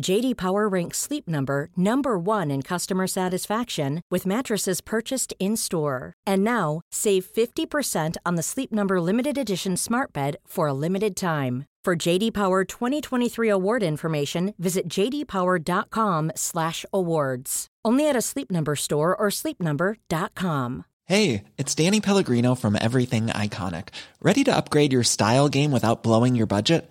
[0.00, 6.14] JD Power ranks Sleep Number number 1 in customer satisfaction with mattresses purchased in-store.
[6.24, 11.16] And now, save 50% on the Sleep Number limited edition Smart Bed for a limited
[11.16, 11.66] time.
[11.84, 17.66] For JD Power 2023 award information, visit jdpower.com/awards.
[17.84, 20.84] Only at a Sleep Number store or sleepnumber.com.
[21.06, 23.88] Hey, it's Danny Pellegrino from Everything Iconic.
[24.20, 26.90] Ready to upgrade your style game without blowing your budget?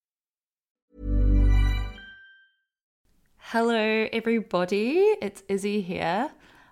[3.53, 4.95] Hello, everybody.
[5.21, 6.31] It's Izzy here.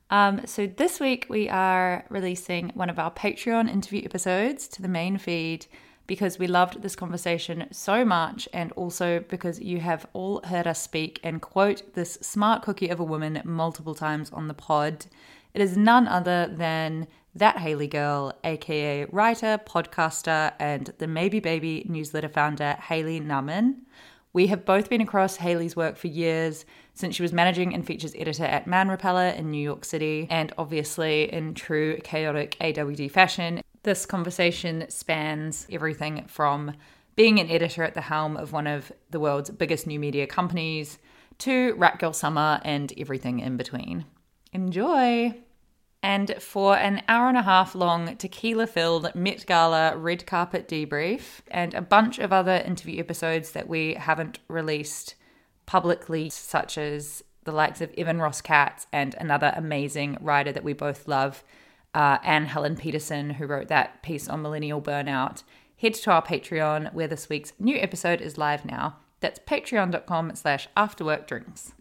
[0.10, 4.88] Um, so this week we are releasing one of our Patreon interview episodes to the
[4.88, 5.66] main feed
[6.08, 10.82] because we loved this conversation so much, and also because you have all heard us
[10.82, 15.06] speak and quote this smart cookie of a woman multiple times on the pod.
[15.54, 21.86] It is none other than that Haley girl, aka writer, podcaster, and the Maybe Baby
[21.90, 23.82] newsletter founder, Haley Nahman.
[24.32, 28.14] We have both been across Haley's work for years, since she was managing and features
[28.16, 33.62] editor at Man Repeller in New York City, and obviously in true chaotic AWD fashion.
[33.84, 36.74] This conversation spans everything from
[37.16, 41.00] being an editor at the helm of one of the world's biggest new media companies
[41.40, 44.06] to Rat Girl Summer and everything in between.
[44.54, 45.36] Enjoy!
[46.02, 51.42] And for an hour and a half long tequila filled Met Gala red carpet debrief
[51.50, 55.16] and a bunch of other interview episodes that we haven't released
[55.66, 60.74] publicly, such as the likes of Evan Ross Katz and another amazing writer that we
[60.74, 61.44] both love,
[61.94, 65.44] uh, Anne Helen Petersen, who wrote that piece on millennial burnout.
[65.82, 68.98] Head to our Patreon, where this week's new episode is live now.
[69.20, 71.74] That's patreon.com slash afterworkdrinks.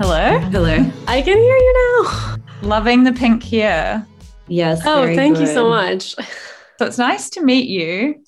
[0.00, 0.38] Hello.
[0.38, 0.90] Hello.
[1.08, 2.36] I can hear you now.
[2.62, 4.06] Loving the pink hair.
[4.48, 4.80] Yes.
[4.86, 6.14] Oh, thank you so much.
[6.78, 8.24] So it's nice to meet you.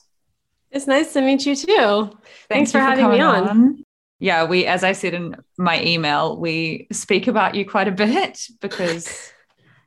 [0.71, 2.11] It's nice to meet you too.
[2.51, 3.85] Thanks you for having me coming on.
[4.19, 8.47] Yeah, we, as I said in my email, we speak about you quite a bit
[8.61, 9.33] because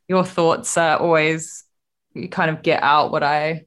[0.07, 1.65] your thoughts are always,
[2.15, 3.65] you kind of get out what I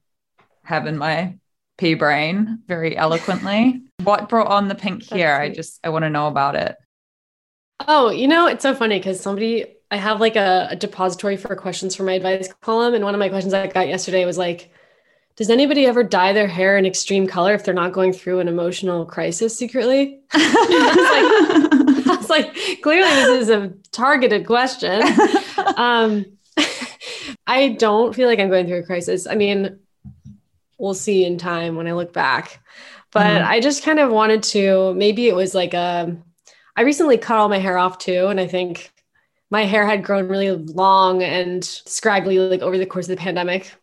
[0.64, 1.38] have in my
[1.76, 3.80] pea brain very eloquently.
[4.02, 5.40] what brought on the pink That's hair?
[5.40, 6.74] I just, I want to know about it.
[7.86, 11.54] Oh, you know, it's so funny because somebody, I have like a, a depository for
[11.56, 12.94] questions for my advice column.
[12.94, 14.70] And one of my questions I got yesterday was like,
[15.36, 18.48] does anybody ever dye their hair in extreme color if they're not going through an
[18.48, 20.20] emotional crisis secretly?
[20.32, 22.52] I was like,
[22.82, 25.02] clearly this is a targeted question.
[25.76, 26.26] Um,
[27.46, 29.28] I don't feel like I'm going through a crisis.
[29.28, 29.78] I mean,
[30.78, 32.60] we'll see in time when I look back.
[33.12, 33.44] But Mhm.
[33.46, 36.16] I just kind of wanted to, maybe it was like a,
[36.78, 38.28] I recently cut all my hair off too.
[38.28, 38.92] And I think
[39.50, 43.74] my hair had grown really long and scraggly like over the course of the pandemic.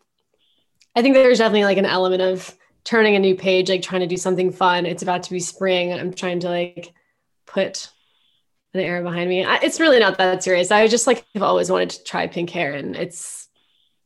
[0.94, 4.06] I think there's definitely like an element of turning a new page, like trying to
[4.06, 4.86] do something fun.
[4.86, 5.92] It's about to be spring.
[5.92, 6.94] I'm trying to like
[7.44, 7.90] put
[8.72, 9.44] an era behind me.
[9.44, 10.70] I, it's really not that serious.
[10.70, 13.46] I just like have always wanted to try pink hair and it's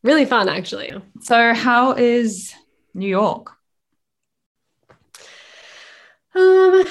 [0.03, 0.91] really fun actually.
[1.21, 2.53] so, how is
[2.93, 3.53] New York?
[6.35, 6.83] Um,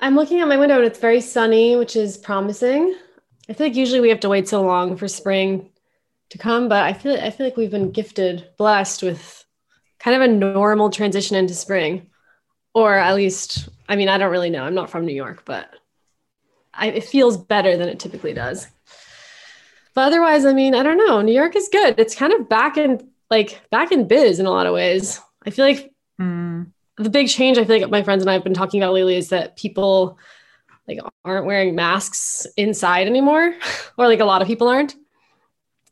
[0.00, 2.94] I'm looking at my window and it's very sunny, which is promising.
[3.48, 5.70] I feel like usually we have to wait so long for spring
[6.30, 9.44] to come, but I feel I feel like we've been gifted, blessed with
[9.98, 12.08] kind of a normal transition into spring,
[12.72, 14.64] or at least, I mean, I don't really know.
[14.64, 15.68] I'm not from New York, but
[16.72, 18.68] I, it feels better than it typically does.
[19.94, 21.20] But otherwise, I mean, I don't know.
[21.20, 21.98] New York is good.
[21.98, 25.20] It's kind of back in like back in biz in a lot of ways.
[25.44, 26.72] I feel like Mm.
[27.02, 29.16] The big change I feel like my friends and I have been talking about lately
[29.16, 30.18] is that people
[30.86, 33.54] like aren't wearing masks inside anymore,
[33.98, 34.94] or like a lot of people aren't,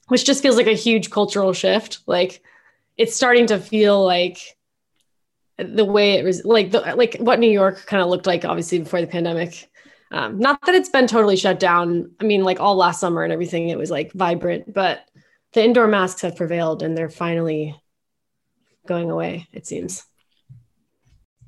[0.08, 2.00] which just feels like a huge cultural shift.
[2.06, 2.42] Like
[2.96, 4.38] it's starting to feel like
[5.56, 8.78] the way it was like the like what New York kind of looked like obviously
[8.78, 9.68] before the pandemic.
[10.10, 12.12] Um, not that it's been totally shut down.
[12.18, 15.00] I mean, like all last summer and everything, it was like vibrant, but
[15.52, 17.76] the indoor masks have prevailed and they're finally
[18.86, 20.04] going away, it seems.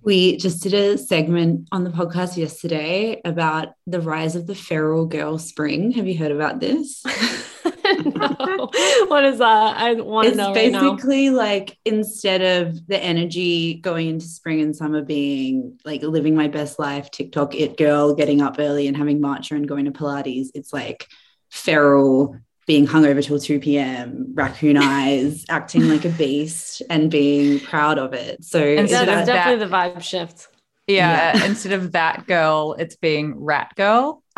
[0.02, 5.06] We just did a segment on the podcast yesterday about the rise of the feral
[5.06, 5.92] girl spring.
[5.92, 7.04] Have you heard about this?
[8.04, 8.70] no.
[9.08, 9.76] What is that?
[9.76, 10.92] I want to it's know right now.
[10.92, 16.48] basically like instead of the energy going into spring and summer being like living my
[16.48, 20.48] best life, TikTok it girl, getting up early and having matcha and going to Pilates,
[20.54, 21.06] it's like
[21.50, 22.36] feral
[22.70, 28.12] being hungover till 2 p.m., raccoon eyes, acting like a beast and being proud of
[28.12, 28.44] it.
[28.44, 30.46] So And it's so that- that's definitely the vibe shift.
[30.86, 34.22] Yeah, uh, instead of that girl, it's being rat girl.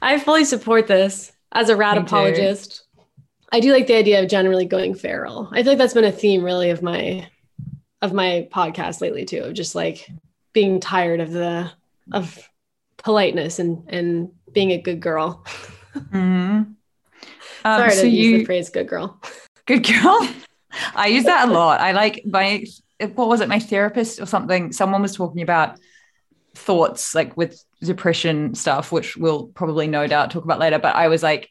[0.00, 2.06] I fully support this as a rat Me too.
[2.06, 2.84] apologist.
[3.52, 5.48] I do like the idea of generally going feral.
[5.52, 7.28] I feel like that's been a theme really of my
[8.02, 10.08] of my podcast lately too, of just like
[10.52, 11.70] being tired of the
[12.12, 12.38] of
[12.98, 15.44] politeness and and being a good girl.
[15.94, 16.74] Mhm.
[17.64, 19.20] Um, Sorry so to use the phrase good girl.
[19.66, 20.28] good girl.
[20.94, 21.80] I use that a lot.
[21.80, 22.64] I like my
[23.00, 23.48] what was it?
[23.48, 24.70] My therapist or something.
[24.72, 25.76] Someone was talking about
[26.54, 30.78] thoughts like with depression stuff, which we'll probably no doubt talk about later.
[30.78, 31.50] But I was like,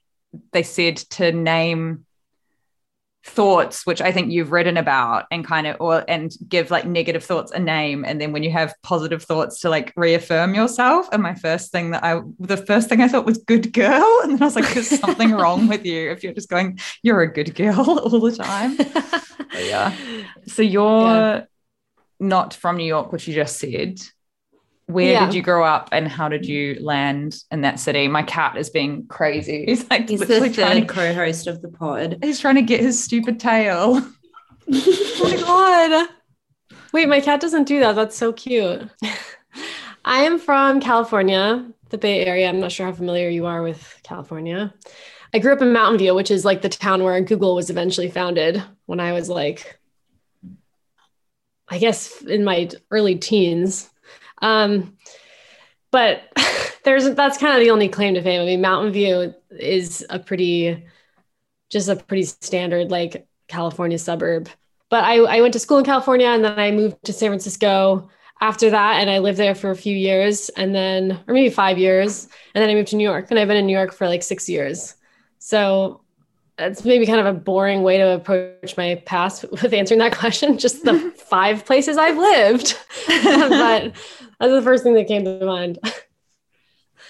[0.53, 2.05] they said to name
[3.27, 7.23] thoughts which i think you've written about and kind of or and give like negative
[7.23, 8.05] thoughts a name.
[8.05, 11.91] And then when you have positive thoughts to like reaffirm yourself and my first thing
[11.91, 14.73] that i the first thing i thought was good girl and then i was like
[14.73, 18.35] there's something wrong with you if you're just going you're a good girl all the
[18.35, 18.77] time.
[19.57, 19.93] Yeah.
[20.47, 21.43] So you're Yeah.
[22.19, 23.99] not from new york which you just said
[24.87, 25.25] where Yeah.
[25.25, 28.69] did you grow up and how did you land in that city my cat is
[28.69, 32.17] being crazy he's like he's literally trying third to co-host of the pod.
[32.23, 34.01] He's trying to get his stupid tail.
[34.73, 36.09] oh my god.
[36.93, 37.95] Wait, my cat doesn't do that.
[37.95, 38.89] That's so cute.
[40.05, 42.47] I am from California, the Bay Area.
[42.47, 44.73] I'm not sure how familiar you are with California.
[45.33, 48.09] I grew up in Mountain View, which is like the town where Google was eventually
[48.09, 49.79] founded when I was like,
[51.67, 53.89] I guess in my early teens.
[54.41, 54.97] Um,
[55.91, 56.23] but
[56.83, 58.41] there's that's kind of the only claim to fame.
[58.41, 60.85] I mean, Mountain View is a pretty,
[61.69, 64.49] just a pretty standard like California suburb.
[64.89, 68.09] But I, I went to school in California and then I moved to San Francisco
[68.39, 68.99] after that.
[69.01, 72.27] And I lived there for a few years and then, or maybe five years.
[72.53, 74.23] And then I moved to New York and I've been in New York for like
[74.23, 74.95] six years.
[75.39, 76.01] So
[76.57, 80.57] that's maybe kind of a boring way to approach my past with answering that question.
[80.57, 82.77] Just the five places I've lived.
[83.07, 83.93] but
[84.39, 85.79] that's the first thing that came to mind.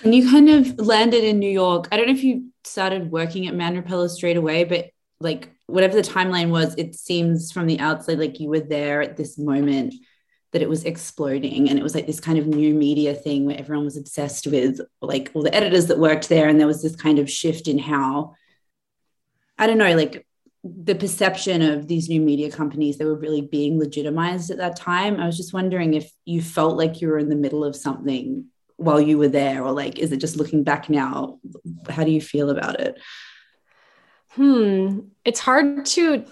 [0.04, 1.88] And you kind of landed in New York.
[1.92, 4.90] I don't know if you started working at Man Repeller straight away, but
[5.20, 9.18] like whatever the timeline was, it seems from the outside like you were there at
[9.18, 9.96] this moment
[10.52, 11.70] that it was exploding.
[11.70, 14.80] And it was like this kind of new media thing where everyone was obsessed with
[15.02, 16.48] like all the editors that worked there.
[16.48, 18.36] And there was this kind of shift in how,
[19.58, 20.27] I don't know, like
[20.64, 25.20] the perception of these new media companies, they were really being legitimized at that time.
[25.20, 28.46] I was just wondering if you felt like you were in the middle of something
[28.76, 31.40] while you were there or like is it just looking back now
[31.90, 33.00] how do you feel about it
[34.36, 35.00] Hmm.
[35.26, 36.24] It's hard to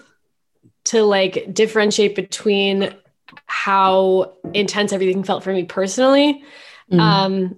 [0.84, 2.94] to like differentiate between
[3.46, 6.44] how intense everything felt for me personally,
[6.92, 7.00] Mm.
[7.00, 7.56] um,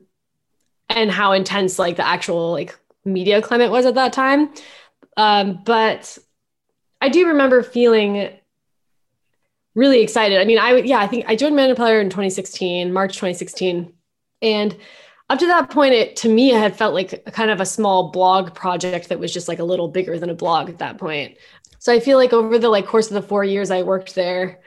[0.88, 4.48] and how intense like the actual like media climate was at that time.
[5.18, 6.16] Um, but
[7.00, 8.30] I do remember feeling
[9.74, 10.40] really excited.
[10.40, 13.92] I mean, I yeah, I think I joined Man Repeller in 2016, March 2016,
[14.42, 14.76] and
[15.30, 17.66] up to that point, it to me it had felt like a kind of a
[17.66, 20.98] small blog project that was just like a little bigger than a blog at that
[20.98, 21.36] point.
[21.78, 24.60] So I feel like over the like course of the four years I worked there,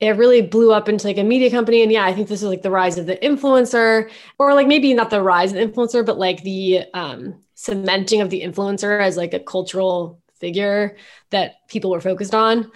[0.00, 1.82] it really blew up into like a media company.
[1.82, 4.94] And yeah, I think this is like the rise of the influencer, or like maybe
[4.94, 9.16] not the rise of the influencer, but like the um, cementing of the influencer as
[9.16, 10.96] like a cultural figure
[11.30, 12.70] that people were focused on.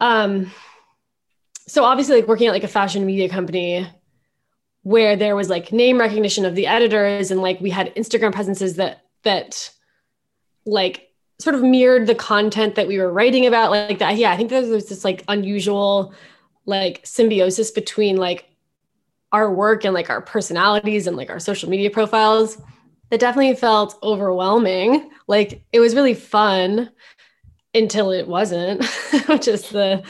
[0.00, 0.52] Um,
[1.66, 3.88] so obviously, like working at like a fashion media company
[4.82, 8.76] where there was like name recognition of the editors and like we had Instagram presences
[8.76, 9.70] that that
[10.66, 14.36] like sort of mirrored the content that we were writing about like that yeah i
[14.36, 16.14] think there was this like unusual
[16.64, 18.48] like symbiosis between like
[19.32, 22.56] our work and like our personalities and like our social media profiles
[23.14, 25.10] it definitely felt overwhelming.
[25.26, 26.90] Like it was really fun
[27.72, 28.84] until it wasn't,
[29.26, 30.02] which is the,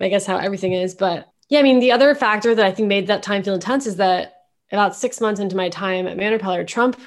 [0.00, 0.94] I guess, how everything is.
[0.94, 3.86] But yeah, I mean, the other factor that I think made that time feel intense
[3.86, 4.34] is that
[4.72, 7.00] about six months into my time at Man Repeller, Trump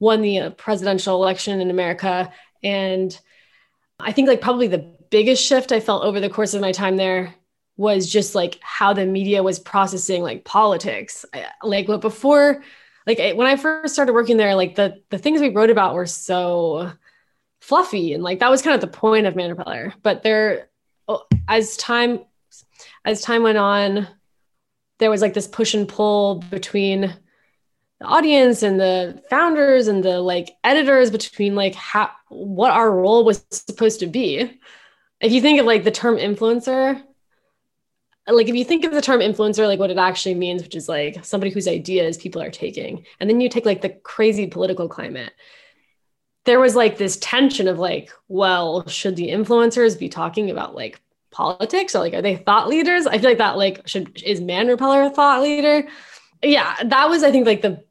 [0.00, 2.30] won the uh, presidential election in America.
[2.62, 3.18] And
[3.98, 6.96] I think like probably the biggest shift I felt over the course of my time
[6.96, 7.34] there
[7.76, 11.24] was just like how the media was processing like politics.
[11.62, 12.62] Like what before,
[13.18, 16.06] like when I first started working there, like the the things we wrote about were
[16.06, 16.92] so
[17.60, 19.94] fluffy and like that was kind of the point of Man Repeller.
[20.02, 20.68] But there,
[21.08, 22.20] oh, as time
[23.04, 24.08] as time went on,
[24.98, 30.20] there was like this push and pull between the audience and the founders and the
[30.20, 34.58] like editors between like how what our role was supposed to be.
[35.20, 37.02] If you think of like the term influencer,
[38.32, 40.88] like if you think of the term influencer like what it actually means which is
[40.88, 44.88] like somebody whose ideas people are taking and then you take like the crazy political
[44.88, 45.32] climate
[46.44, 51.00] there was like this tension of like well should the influencers be talking about like
[51.30, 51.94] politics?
[51.94, 53.06] Or like are they thought leaders?
[53.06, 55.88] I feel like that like should is man repeller a thought leader?
[56.42, 57.84] Yeah that was i think like the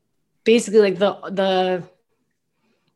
[0.44, 1.84] basically like the the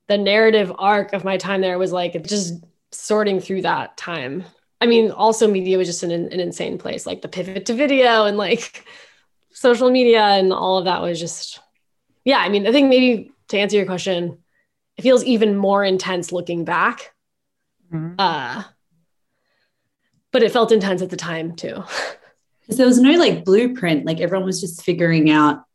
[0.08, 4.44] the narrative arc of my time there was like just sorting through that time
[4.84, 8.26] I mean, also media was just an, an insane place, like the pivot to video
[8.26, 8.86] and like
[9.52, 11.62] social media and all of that was just,
[12.26, 12.40] yeah.
[12.40, 14.40] I mean, I think maybe to answer your question,
[14.98, 17.14] it feels even more intense looking back.
[17.94, 18.16] Mm-hmm.
[18.20, 18.64] Uh,
[20.34, 21.84] but it felt intense at the time too.
[22.62, 25.66] Because there was no like blueprint, like everyone was just figuring out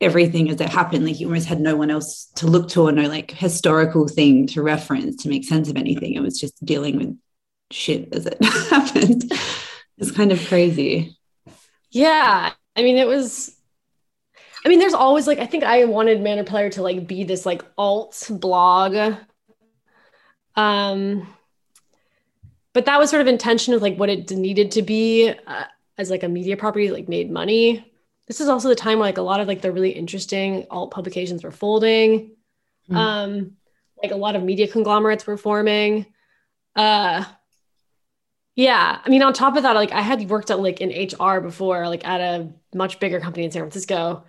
[0.00, 1.04] everything as it happened.
[1.04, 4.46] Like you almost had no one else to look to or no like historical thing
[4.48, 6.14] to reference to make sense of anything.
[6.14, 7.18] It was just dealing with
[7.70, 9.32] shit as it happened.
[9.98, 11.16] It's kind of crazy.
[11.90, 12.52] Yeah.
[12.76, 13.54] I mean, it was,
[14.64, 17.44] I mean, there's always like, I think I wanted Man Repeller to like be this
[17.44, 19.16] like alt blog.
[20.56, 21.34] Um,
[22.72, 25.64] but that was sort of intention of like what it needed to be uh,
[25.98, 27.92] as like a media property, like made money.
[28.26, 30.92] This is also the time where like a lot of like the really interesting alt
[30.92, 32.36] publications were folding.
[32.88, 32.96] Mm.
[32.96, 33.52] Um,
[34.00, 36.06] like a lot of media conglomerates were forming.
[36.76, 37.24] Uh,
[38.60, 39.00] yeah.
[39.02, 41.88] I mean, on top of that, like I had worked at like in HR before,
[41.88, 44.24] like at a much bigger company in San Francisco,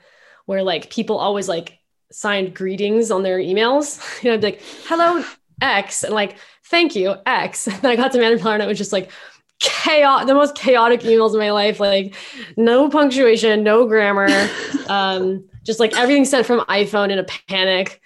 [0.45, 1.79] where like people always like
[2.13, 3.99] signed greetings on their emails.
[4.23, 5.21] You know, like, hello,
[5.61, 7.67] X, and like, thank you, X.
[7.67, 9.11] And then I got to Man Repeller and it was just like
[9.59, 11.81] chaos, the most chaotic emails of my life.
[11.81, 12.15] Like
[12.55, 14.29] no punctuation, no grammar.
[14.87, 17.99] um, just like everything sent from iPhone in a panic.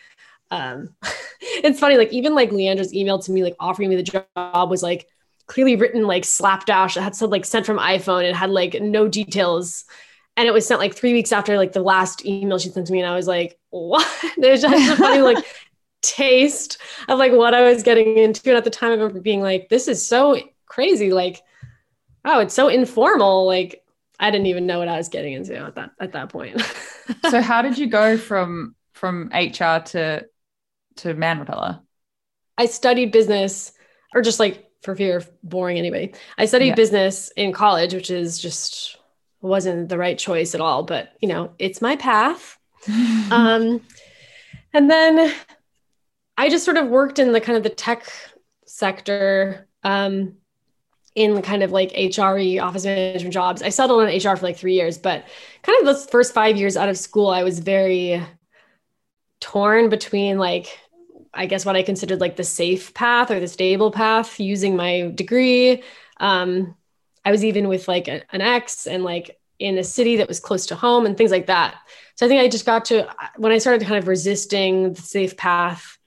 [0.50, 0.96] Um,
[1.42, 4.82] it's funny, like even like Leandra's email to me, like offering me the job was
[4.82, 5.08] like,
[5.48, 6.98] clearly written like slapdash.
[6.98, 8.24] It had said like sent from iPhone.
[8.24, 9.86] It had like no details.
[10.38, 12.94] And it was sent like three weeks after like the last email she sent to
[12.94, 13.00] me.
[13.00, 14.08] And I was like, what?
[14.38, 15.46] There's just a funny like
[16.02, 18.50] taste of like what I was getting into.
[18.50, 21.12] And at the time I remember being like, this is so crazy.
[21.12, 21.42] Like,
[22.26, 23.46] oh, it's so informal.
[23.46, 23.84] Like
[24.20, 26.62] I didn't even know what I was getting into at that at that point.
[27.30, 30.26] so how did you go from from HR to
[30.98, 31.82] to Man Repeller?
[32.58, 33.74] I studied business
[34.14, 36.14] or just like for fear of boring anybody.
[36.38, 36.76] I studied yeah.
[36.76, 38.98] business in college, which is just
[39.42, 42.58] wasn't the right choice at all, but you know, it's my path.
[43.32, 43.82] um,
[44.74, 45.34] and then
[46.38, 48.06] I just sort of worked in the kind of the tech
[48.66, 50.36] sector um,
[51.16, 53.62] in kind of like HRE office management jobs.
[53.62, 55.26] I settled in HR for like three years, but
[55.64, 58.22] kind of those first five years out of school, I was very
[59.40, 60.80] torn between like
[61.36, 65.12] I guess what I considered like the safe path or the stable path using my
[65.14, 65.84] degree.
[66.18, 66.76] Um,
[67.24, 70.40] I was even with like a, an ex and like in a city that was
[70.40, 71.76] close to home and things like that.
[72.16, 75.38] So I think I just got to when I started kind of resisting the safe
[75.38, 75.98] path.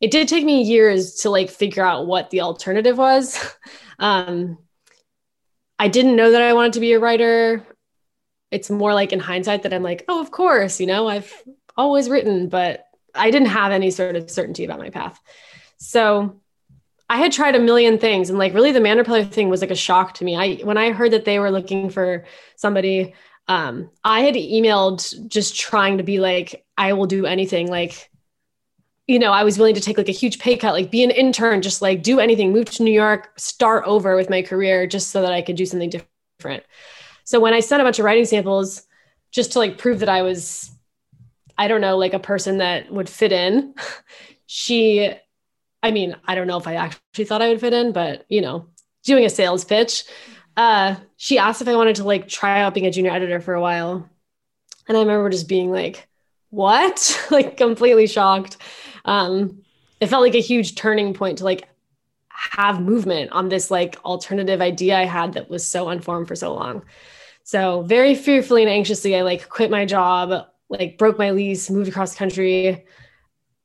[0.00, 3.54] It did take me years to like figure out what the alternative was.
[3.98, 4.58] um,
[5.78, 7.66] I didn't know that I wanted to be a writer.
[8.50, 11.32] It's more like in hindsight that I'm like, oh, of course, you know, I've
[11.76, 15.20] always written, but I didn't have any sort of certainty about my path.
[15.78, 16.40] So
[17.08, 19.70] I had tried a million things and like really the Man Repeller thing was like
[19.70, 20.36] a shock to me.
[20.36, 22.24] I when I heard that they were looking for
[22.56, 23.14] somebody,
[23.48, 27.68] um, I had emailed just trying to be like, I will do anything.
[27.68, 28.08] Like,
[29.08, 31.10] you know, I was willing to take like a huge pay cut, like be an
[31.10, 35.10] intern, just like do anything, move to New York, start over with my career just
[35.10, 36.62] so that I could do something different.
[37.24, 38.82] So when I sent a bunch of writing samples
[39.32, 40.70] just to like prove that I was
[41.60, 43.74] I don't know, like a person that would fit in.
[44.46, 45.12] she,
[45.82, 48.40] I mean, I don't know if I actually thought I would fit in, but you
[48.40, 48.70] know,
[49.04, 50.04] doing a sales pitch.
[50.56, 53.52] Uh, she asked if I wanted to like try out being a junior editor for
[53.52, 54.08] a while.
[54.88, 56.08] And I remember just being like,
[56.48, 57.26] what?
[57.30, 58.56] like completely shocked.
[59.04, 59.60] Um,
[60.00, 61.68] it felt like a huge turning point to like
[62.28, 66.54] have movement on this like alternative idea I had that was so unformed for so
[66.54, 66.84] long.
[67.42, 71.88] So very fearfully and anxiously, I like quit my job, like broke my lease, moved
[71.88, 72.84] across country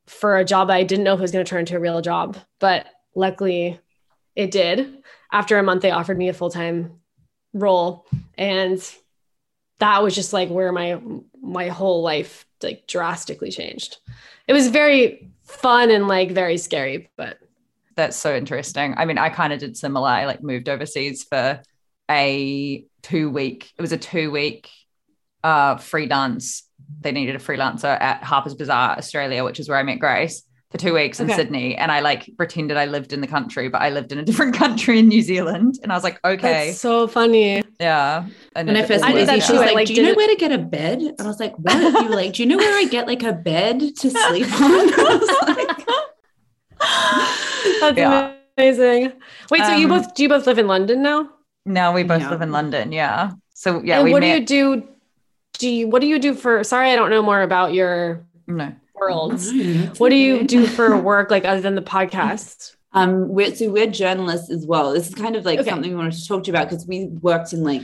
[0.08, 2.02] for a job I didn't know if it was going to turn into a real
[2.02, 3.80] job, but luckily
[4.36, 4.98] it did.
[5.32, 7.00] After a month, they offered me a full time
[7.54, 8.06] role,
[8.38, 8.80] and
[9.80, 11.00] that was just like where my
[11.42, 13.98] my whole life like drastically changed.
[14.48, 17.40] It was very fun and like very scary, but
[17.96, 18.94] that's so interesting.
[18.98, 20.10] I mean, I kind of did similar.
[20.10, 21.62] I like moved overseas for
[22.10, 24.70] a two week, it was a two week
[25.44, 26.64] uh, freelance.
[27.02, 30.78] They needed a freelancer at Harper's Bazaar, Australia, which is where I met Grace for
[30.78, 31.36] two weeks in okay.
[31.36, 31.76] Sydney.
[31.76, 34.56] And I like pretended I lived in the country, but I lived in a different
[34.56, 35.80] country in New Zealand.
[35.84, 36.68] And I was like, okay.
[36.68, 37.64] That's so funny.
[37.80, 38.26] Yeah.
[38.56, 40.36] And when I first met you, she was like, like, do you know where to
[40.36, 41.00] get a bed?
[41.00, 42.04] And I was like, what?
[42.04, 44.88] you were like, do you know where I get like a bed to sleep on?
[47.80, 48.34] That's yeah.
[48.58, 49.14] amazing.
[49.50, 51.30] Wait, so um, you both do you both live in London now?
[51.66, 52.30] No, we both yeah.
[52.30, 52.92] live in London.
[52.92, 53.32] Yeah.
[53.54, 54.88] So yeah, and what met- do you do?
[55.66, 56.64] Do you what do you do for?
[56.64, 59.52] Sorry, I don't know more about your no worlds.
[59.98, 62.76] what do you do for work, like other than the podcast?
[62.94, 64.94] Um, we're so we're journalists as well.
[64.94, 65.68] This is kind of like okay.
[65.68, 67.82] something we wanted to talk to you about because we worked in like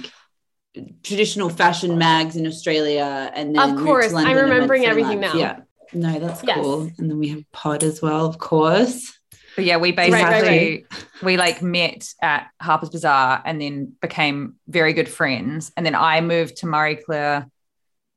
[1.01, 5.33] traditional fashion mags in Australia, and then of course I'm remembering everything now.
[5.33, 5.61] Yeah,
[5.91, 6.57] no, that's yes.
[6.57, 6.83] cool.
[7.00, 9.11] And then we have Pod as well, of course.
[9.55, 11.05] But yeah, we basically right, right, right.
[11.23, 15.71] we like met at Harper's Bazaar and then became very good friends.
[15.75, 17.50] And then I moved to Marie Claire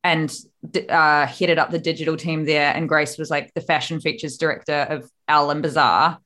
[0.05, 0.33] and
[0.91, 2.73] uh, headed up the digital team there.
[2.75, 6.19] And Grace was like the fashion features director of Elle and Bazaar.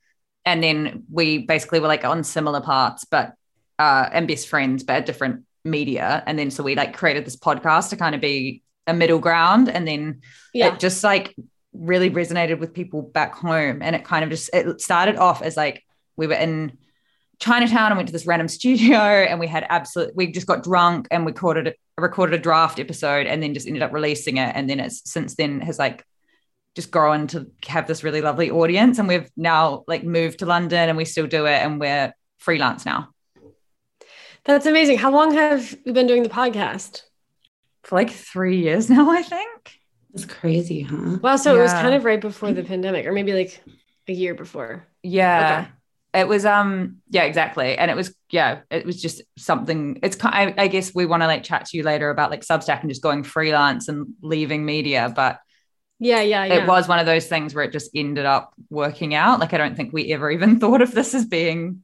[0.45, 3.33] And then we basically were like on similar parts, but
[3.79, 6.21] uh, and best friends, but at different media.
[6.27, 9.69] And then so we like created this podcast to kind of be a middle ground.
[9.69, 10.21] And then
[10.53, 10.73] yeah.
[10.73, 11.33] it just like
[11.71, 13.81] really resonated with people back home.
[13.81, 15.83] And it kind of just it started off as like
[16.17, 16.77] we were in
[17.39, 21.07] Chinatown and went to this random studio and we had absolute we just got drunk
[21.11, 24.51] and we recorded recorded a draft episode and then just ended up releasing it.
[24.55, 26.05] And then it's since then has like
[26.75, 28.99] just grown to have this really lovely audience.
[28.99, 32.85] And we've now like moved to London and we still do it and we're freelance
[32.85, 33.09] now.
[34.45, 34.97] That's amazing.
[34.97, 37.03] How long have you been doing the podcast?
[37.83, 39.79] For like three years now, I think.
[40.13, 41.19] It's crazy, huh?
[41.21, 41.35] Wow.
[41.35, 41.59] So yeah.
[41.59, 43.61] it was kind of right before the pandemic, or maybe like
[44.07, 44.87] a year before.
[45.03, 45.65] Yeah.
[45.65, 45.71] Okay.
[46.13, 50.55] It was um yeah exactly and it was yeah it was just something it's kind
[50.57, 52.89] I, I guess we want to like chat to you later about like Substack and
[52.89, 55.39] just going freelance and leaving media but
[55.99, 56.53] yeah, yeah, yeah.
[56.55, 59.39] It was one of those things where it just ended up working out.
[59.39, 61.83] Like I don't think we ever even thought of this as being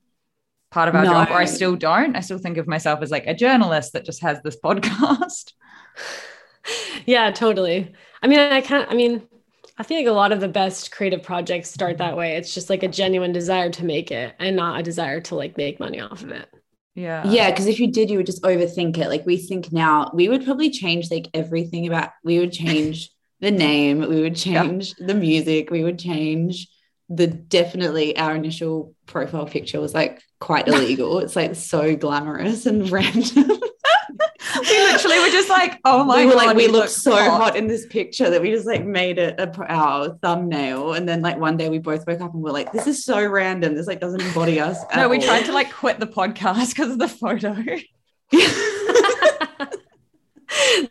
[0.71, 1.11] part of our no.
[1.11, 2.15] job, or I still don't.
[2.15, 5.51] I still think of myself as like a journalist that just has this podcast.
[7.05, 7.93] yeah, totally.
[8.23, 9.21] I mean, I can't, I mean,
[9.77, 12.38] I think a lot of the best creative projects start that way.
[12.38, 15.57] It's just like a genuine desire to make it and not a desire to like
[15.57, 16.47] make money off of it.
[16.93, 17.27] Yeah.
[17.27, 17.53] Yeah.
[17.53, 19.09] Cause if you did, you would just overthink it.
[19.09, 23.09] Like we think now, we would probably change like everything about, we would change
[23.41, 26.69] the name, we would change the music, we would change
[27.09, 31.19] the definitely our initial profile picture was like quite illegal.
[31.19, 33.64] it's like so glamorous and random we
[35.06, 37.41] literally were just like, oh my we were god, like, we, we look so hot.
[37.41, 37.56] hot.
[37.56, 40.94] in this picture that we just like made it a, our thumbnail.
[40.94, 43.26] And then like one day we both woke up and we're like, this is so
[43.26, 43.76] random.
[43.76, 44.78] This like doesn't embody us.
[44.96, 45.24] no, we all.
[45.24, 47.56] tried to like quit the podcast because of the photo.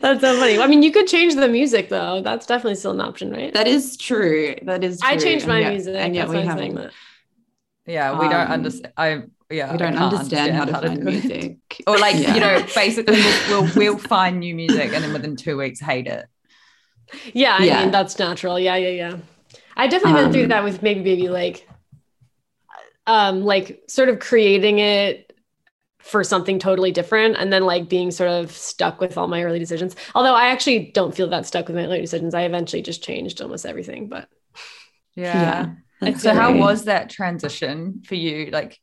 [0.01, 0.59] That's so funny.
[0.59, 2.21] I mean, you could change the music though.
[2.21, 3.53] That's definitely still an option, right?
[3.55, 4.55] That is true.
[4.63, 5.01] That is.
[5.01, 5.09] True.
[5.09, 6.93] I changed my and music, and yet we haven't.
[7.87, 8.93] Yeah, we um, don't understand.
[8.97, 11.59] I yeah, we don't understand, understand, how to, how to find music.
[11.87, 12.35] or like, yeah.
[12.35, 16.07] you know, basically we'll, we'll, we'll find new music and then within two weeks hate
[16.07, 16.27] it.
[17.33, 17.83] Yeah, I yeah.
[17.83, 18.59] mean that's natural.
[18.59, 19.17] Yeah, yeah, yeah.
[19.77, 21.69] I definitely um, been through that with maybe maybe like
[23.07, 25.33] um like sort of creating it
[25.99, 29.59] for something totally different and then like being sort of stuck with all my early
[29.59, 29.95] decisions.
[30.15, 32.35] Although I actually don't feel that stuck with my early decisions.
[32.35, 34.29] I eventually just changed almost everything, but
[35.15, 35.41] yeah.
[35.41, 35.75] yeah
[36.13, 38.51] so how was that transition for you?
[38.51, 38.79] Like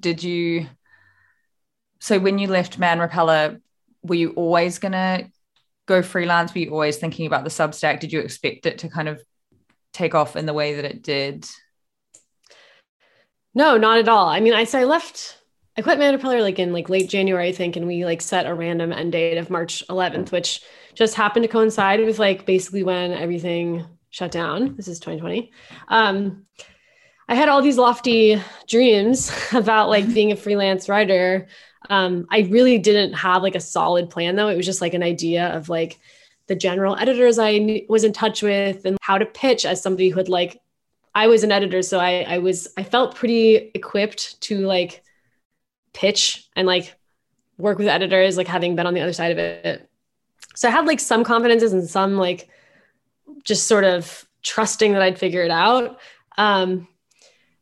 [0.00, 0.66] did you
[2.00, 3.60] so when you left man repeller
[4.02, 5.28] were you always going to
[5.86, 6.54] go freelance?
[6.54, 8.00] Were you always thinking about the substack?
[8.00, 9.22] Did you expect it to kind of
[9.92, 11.46] take off in the way that it did?
[13.54, 14.28] No not at all.
[14.28, 15.38] I mean i so i left
[15.76, 18.46] i quit man repeller like in like late january i think and we like set
[18.46, 20.62] a random end date of march 11th which
[20.94, 23.84] just happened to coincide with like basically when everything
[24.16, 25.52] shut down this is 2020
[25.88, 26.46] um
[27.28, 31.48] I had all these lofty dreams about like being a freelance writer.
[31.90, 34.48] Um, I really didn't have like a solid plan though.
[34.48, 35.98] It was just like an idea of like
[36.46, 40.18] the general editors I was in touch with and how to pitch as somebody who
[40.18, 40.60] had like
[41.14, 45.02] I was an editor, so I I was I felt pretty equipped to like
[45.94, 46.94] pitch and like
[47.58, 49.88] work with editors, like having been on the other side of it.
[50.54, 52.48] So I had like some confidences and some like
[53.46, 55.98] just sort of trusting that I'd figure it out.
[56.36, 56.86] Um,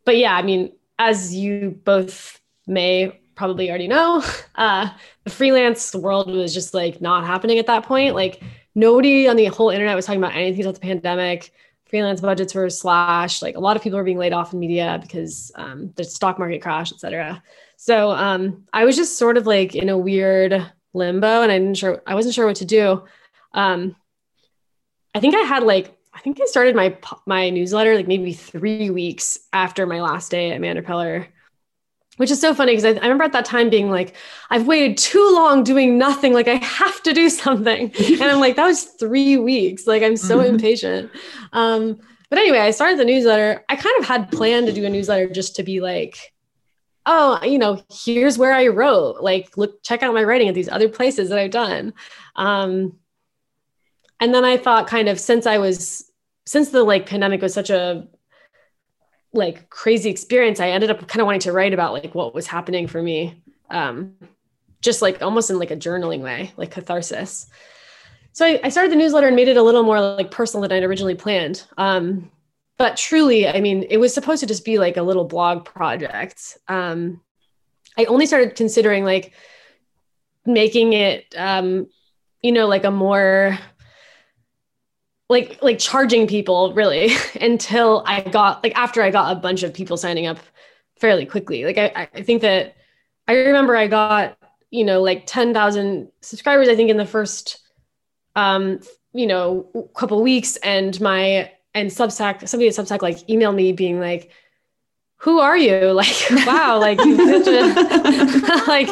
[0.04, 4.22] but yeah, I mean, as you both may probably already know,
[4.56, 4.90] uh,
[5.24, 8.14] the freelance world was just like not happening at that point.
[8.14, 8.42] Like
[8.74, 11.52] nobody on the whole internet was talking about anything about the pandemic.
[11.86, 13.42] Freelance budgets were slashed.
[13.42, 16.38] Like a lot of people were being laid off in media because um, the stock
[16.38, 17.42] market crashed, et cetera.
[17.76, 21.76] So um, I was just sort of like in a weird limbo, and I didn't
[21.76, 23.04] sure I wasn't sure what to do.
[23.52, 23.94] Um,
[25.14, 26.96] I think I had like I think I started my
[27.26, 31.26] my newsletter like maybe three weeks after my last day at Man Repeller,
[32.16, 34.14] which is so funny because I, I, remember at that time being like,
[34.50, 36.32] I've waited too long doing nothing.
[36.32, 39.86] Like I have to do something, and I'm like, that was three weeks.
[39.86, 40.54] Like I'm so mm-hmm.
[40.54, 41.10] impatient.
[41.52, 41.98] Um,
[42.30, 43.64] but anyway, I started the newsletter.
[43.68, 46.32] I kind of had planned to do a newsletter just to be like,
[47.06, 49.20] oh, you know, here's where I wrote.
[49.20, 51.92] Like, look, check out my writing at these other places that I've done.
[52.34, 52.98] Um,
[54.20, 56.10] and then I thought kind of since I was
[56.46, 58.06] since the like pandemic was such a
[59.32, 62.46] like crazy experience, I ended up kind of wanting to write about like what was
[62.46, 63.42] happening for me.
[63.70, 64.14] Um,
[64.80, 67.46] just like almost in like a journaling way, like catharsis.
[68.32, 70.72] So I, I started the newsletter and made it a little more like personal than
[70.76, 71.64] I'd originally planned.
[71.78, 72.30] Um,
[72.76, 76.58] but truly, I mean, it was supposed to just be like a little blog project.
[76.68, 77.22] Um,
[77.96, 79.32] I only started considering like
[80.44, 81.86] making it, um,
[82.42, 83.58] you know, like a more
[85.28, 89.72] like like charging people really until I got like after I got a bunch of
[89.72, 90.38] people signing up
[90.98, 91.64] fairly quickly.
[91.64, 92.76] Like I, I think that
[93.26, 94.38] I remember I got
[94.70, 97.60] you know like ten thousand subscribers I think in the first
[98.36, 98.80] um
[99.12, 104.00] you know couple weeks and my and Substack somebody at Substack like emailed me being
[104.00, 104.30] like
[105.16, 106.14] who are you like
[106.46, 106.98] wow like
[108.66, 108.88] like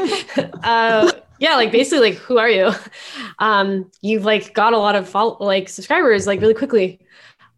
[0.64, 1.12] uh
[1.42, 2.70] yeah like basically like who are you?
[3.38, 7.00] Um you've like got a lot of follow like subscribers like really quickly.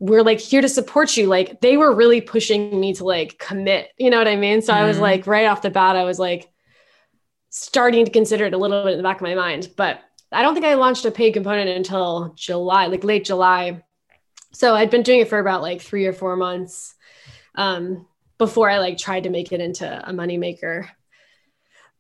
[0.01, 1.27] We're like here to support you.
[1.27, 4.63] Like they were really pushing me to like commit you know what i mean?
[4.63, 4.83] So mm-hmm.
[4.83, 5.03] i was mm-hmm.
[5.03, 6.51] like right off the bat i was like
[7.51, 9.69] starting to consider it a little bit in the back of my mind.
[9.77, 10.01] But
[10.33, 13.83] i don't think i launched a paid component until july like late july.
[14.53, 16.95] So i'd been doing it for about like three or four months
[17.55, 18.07] um
[18.39, 20.91] before i like tried to make it into a money maker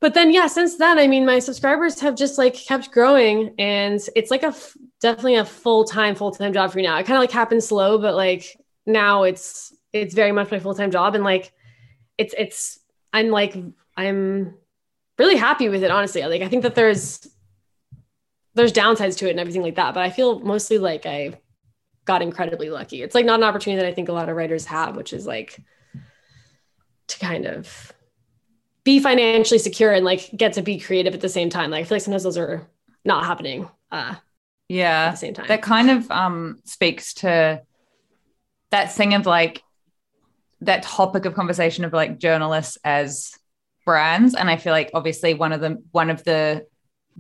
[0.04, 4.06] but then yeah since then i mean my subscribers have just like kept growing and
[4.14, 6.98] it's like a f- definitely a full-time full-time job for me now.
[6.98, 10.90] It kind of like happened slow but like now it's it's very much my full-time
[10.90, 11.54] job and like
[12.18, 12.80] it's it's
[13.14, 13.56] i'm like
[13.96, 14.54] i'm
[15.18, 16.22] really happy with it honestly.
[16.22, 17.26] Like i think that there's
[18.52, 21.32] there's downsides to it and everything like that but i feel mostly like i
[22.04, 23.00] got incredibly lucky.
[23.02, 25.26] It's like not an opportunity that i think a lot of writers have which is
[25.26, 25.58] like
[27.06, 27.93] to kind of
[28.85, 31.70] be financially secure and like get to be creative at the same time.
[31.70, 32.68] Like I feel like sometimes those are
[33.05, 33.68] not happening.
[33.90, 34.14] Uh,
[34.68, 35.49] yeah, at the same time.
[35.49, 37.62] That kind of um speaks to
[38.70, 39.62] that thing of like
[40.61, 43.33] that topic of conversation of like journalists as
[43.85, 46.66] brands, and I feel like obviously one of the one of the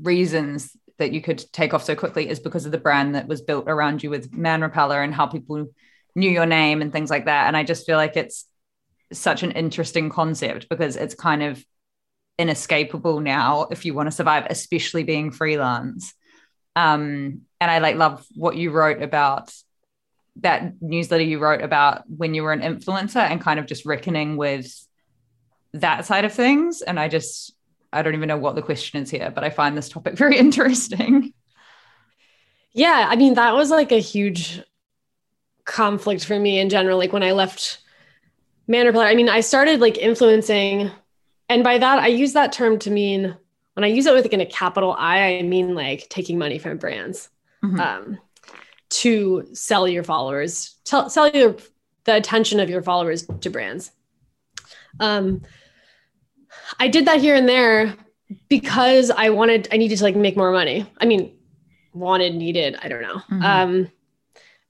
[0.00, 3.42] reasons that you could take off so quickly is because of the brand that was
[3.42, 5.66] built around you with Man Repeller and how people
[6.14, 7.48] knew your name and things like that.
[7.48, 8.46] And I just feel like it's
[9.14, 11.64] such an interesting concept because it's kind of
[12.38, 16.14] inescapable now if you want to survive, especially being freelance.
[16.76, 19.52] Um, and I like love what you wrote about
[20.36, 24.36] that newsletter you wrote about when you were an influencer and kind of just reckoning
[24.36, 24.72] with
[25.74, 26.82] that side of things.
[26.82, 27.54] And I just,
[27.92, 30.36] I don't even know what the question is here, but I find this topic very
[30.36, 31.32] interesting.
[32.72, 33.06] Yeah.
[33.08, 34.60] I mean, that was like a huge
[35.64, 36.98] conflict for me in general.
[36.98, 37.78] Like when I left
[38.66, 39.04] Man Repeller.
[39.04, 40.90] I mean, I started like influencing,
[41.48, 43.36] and by that I use that term to mean
[43.74, 46.58] when I use it with like in a capital I, I mean like taking money
[46.58, 47.28] from brands
[47.62, 47.78] mm-hmm.
[47.78, 48.18] um,
[48.90, 51.56] to sell your followers, tell, sell your
[52.04, 53.90] the attention of your followers to brands.
[55.00, 55.42] Um,
[56.78, 57.94] I did that here and there
[58.48, 60.90] because I wanted, I needed to like make more money.
[60.98, 61.36] I mean,
[61.92, 63.16] wanted, needed, I don't know.
[63.30, 63.42] Mm-hmm.
[63.42, 63.90] Um,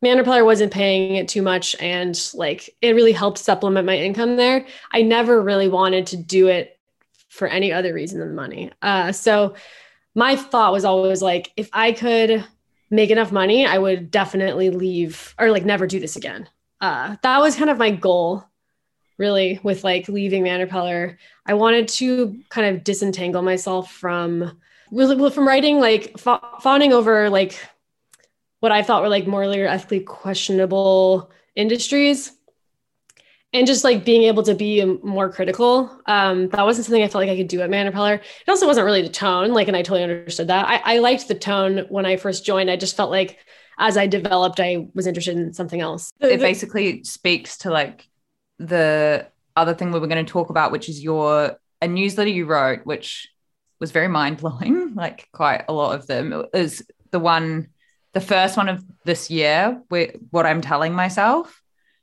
[0.05, 4.37] Man Repeller wasn't paying it too much and like it really helped supplement my income
[4.37, 4.67] there.
[4.93, 6.79] I never really wanted to do it
[7.31, 8.71] for any other reason than money.
[8.83, 9.55] Uh, so
[10.15, 12.45] my thought was always like, if I could
[12.91, 16.51] make enough money, I would definitely leave or like never do this again.
[16.83, 18.45] Uh, that was kind of my goal,
[19.17, 21.19] really, with like leaving Man Repeller.
[21.47, 27.31] I wanted to kind of disentangle myself from really from writing, like fa- fawning over
[27.31, 27.59] like
[28.65, 32.33] what I thought were like morally or ethically questionable industries
[33.53, 36.01] and just like being able to be more critical.
[36.07, 38.15] Um, that wasn't something I felt like I could do at Man Repeller.
[38.15, 40.67] It also wasn't really the tone, like, and I totally understood that.
[40.67, 42.71] I, I liked the tone when I first joined.
[42.71, 43.39] I just felt like
[43.77, 46.11] as I developed, I was interested in something else.
[46.19, 48.09] It basically speaks to like
[48.59, 52.47] the other thing we were going to talk about, which is your a newsletter you
[52.47, 53.29] wrote, which
[53.79, 54.95] was very mind blowing.
[54.95, 57.69] Like quite a lot of them is the one,
[58.15, 59.83] the first one of this year,
[60.31, 61.61] what I'm telling myself.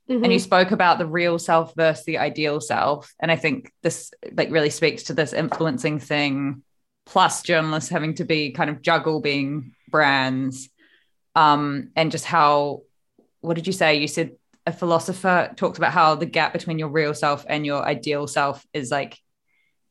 [0.08, 0.24] Mm-hmm.
[0.24, 3.12] And you spoke about the real self versus the ideal self.
[3.18, 6.62] And I think this like really speaks to this influencing thing,
[7.06, 10.68] plus journalists having to be kind of juggle being brands.
[11.34, 12.82] Um, and just how
[13.40, 13.96] what did you say?
[13.96, 14.32] You said
[14.66, 18.64] a philosopher talks about how the gap between your real self and your ideal self
[18.72, 19.18] is like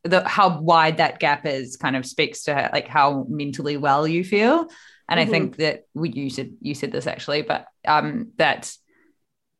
[0.03, 4.23] the how wide that gap is kind of speaks to like how mentally well you
[4.23, 4.67] feel
[5.09, 5.27] and mm-hmm.
[5.27, 8.71] i think that we you said you said this actually but um that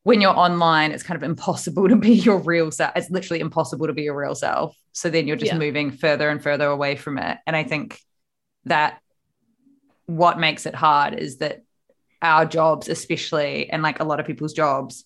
[0.03, 3.87] when you're online it's kind of impossible to be your real self it's literally impossible
[3.87, 5.57] to be your real self so then you're just yeah.
[5.57, 7.99] moving further and further away from it and i think
[8.65, 8.99] that
[10.05, 11.63] what makes it hard is that
[12.21, 15.05] our jobs especially and like a lot of people's jobs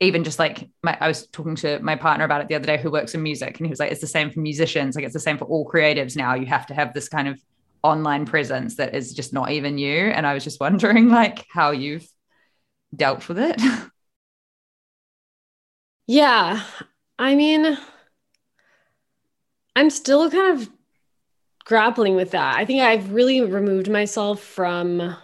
[0.00, 2.78] even just like my, I was talking to my partner about it the other day
[2.78, 4.96] who works in music and he was like, it's the same for musicians.
[4.96, 6.34] Like it's the same for all creatives now.
[6.34, 7.40] You have to have this kind of
[7.84, 10.08] online presence that is just not even you.
[10.08, 12.08] And I was just wondering like how you've
[12.96, 13.60] dealt with it.
[16.06, 16.62] Yeah.
[17.18, 17.78] I mean,
[19.76, 20.70] I'm still kind of
[21.64, 22.56] grappling with that.
[22.56, 25.16] I think I've really removed myself from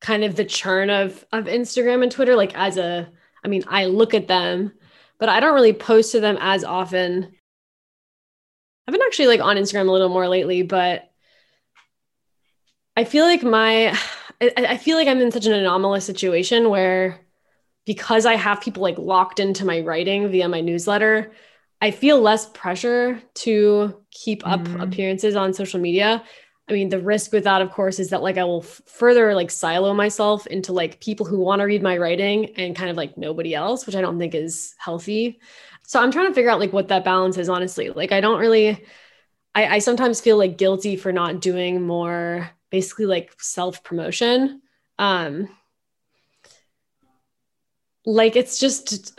[0.00, 3.10] kind of the churn of of Instagram and Twitter like as a
[3.44, 4.72] I mean, I look at them,
[5.18, 7.32] but I don't really post to them as often.
[8.86, 11.10] I've been actually like on Instagram a little more lately, but
[12.96, 13.96] I feel like my
[14.40, 17.20] I feel like I'm in such an anomalous situation where
[17.86, 21.32] because I have people like locked into my writing via my newsletter,
[21.80, 24.80] I feel less pressure to keep up mm-hmm.
[24.80, 26.22] appearances on social media
[26.68, 29.34] I mean, the risk with that, of course, is that like I will f- further
[29.34, 32.96] like silo myself into like people who want to read my writing and kind of
[32.96, 35.38] like nobody else, which I don't think is healthy.
[35.84, 37.90] So I'm trying to figure out like what that balance is, honestly.
[37.90, 38.84] Like, I don't really,
[39.54, 44.60] I, I sometimes feel like guilty for not doing more basically like self promotion.
[44.98, 45.48] Um,
[48.04, 49.18] like, it's just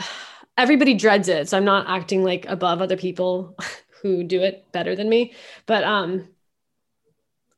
[0.58, 1.50] everybody dreads it.
[1.50, 3.58] So I'm not acting like above other people
[4.02, 5.34] who do it better than me.
[5.66, 6.28] But, um,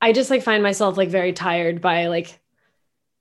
[0.01, 2.39] I just like find myself like very tired by like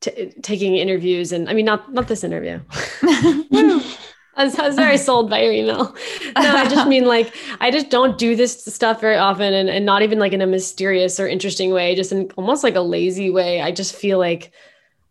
[0.01, 2.61] t- taking interviews and I mean not not this interview.
[4.38, 5.94] I, was, I was very sold by your email.
[6.37, 9.85] No, I just mean like I just don't do this stuff very often and, and
[9.85, 13.31] not even like in a mysterious or interesting way, just in almost like a lazy
[13.31, 13.61] way.
[13.61, 14.53] I just feel like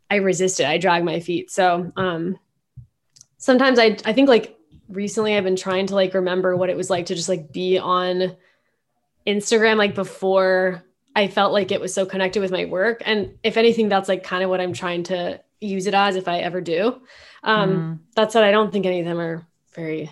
[0.10, 0.66] I resist it.
[0.66, 1.52] I drag my feet.
[1.52, 2.40] So um
[3.38, 6.90] sometimes I I think like recently I've been trying to like remember what it was
[6.90, 8.38] like to just like be on
[9.28, 10.84] Instagram like before
[11.18, 13.02] I felt like it was so connected with my work.
[13.04, 16.28] And if anything, that's like kind of what I'm trying to use it as if
[16.28, 17.02] I ever do.
[17.44, 18.00] Um, mm.
[18.16, 20.12] That said, I don't think any of them are very,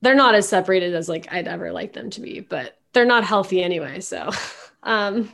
[0.00, 3.24] they're not as separated as like I'd ever like them to be, but they're not
[3.24, 4.00] healthy anyway.
[4.00, 4.30] So,
[4.82, 5.30] um,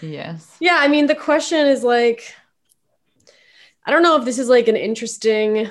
[0.00, 0.56] yes.
[0.60, 0.78] Yeah.
[0.78, 2.34] I mean, the question is like,
[3.86, 5.68] I don't know if this is like an interesting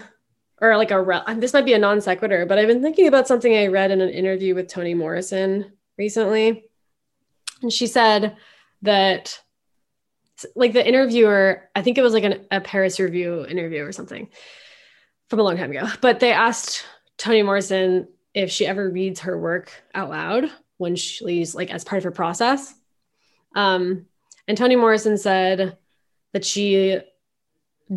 [0.59, 3.27] or like a, re- this might be a non sequitur, but I've been thinking about
[3.27, 6.67] something I read in an interview with Toni Morrison recently
[7.61, 8.35] and she said
[8.83, 9.41] that
[10.55, 14.29] like the interviewer, I think it was like an, a Paris Review interview or something
[15.29, 16.85] from a long time ago, but they asked
[17.17, 21.97] Toni Morrison if she ever reads her work out loud when she's like as part
[21.97, 22.73] of her process.
[23.55, 24.05] Um,
[24.47, 25.77] and Toni Morrison said
[26.33, 26.99] that she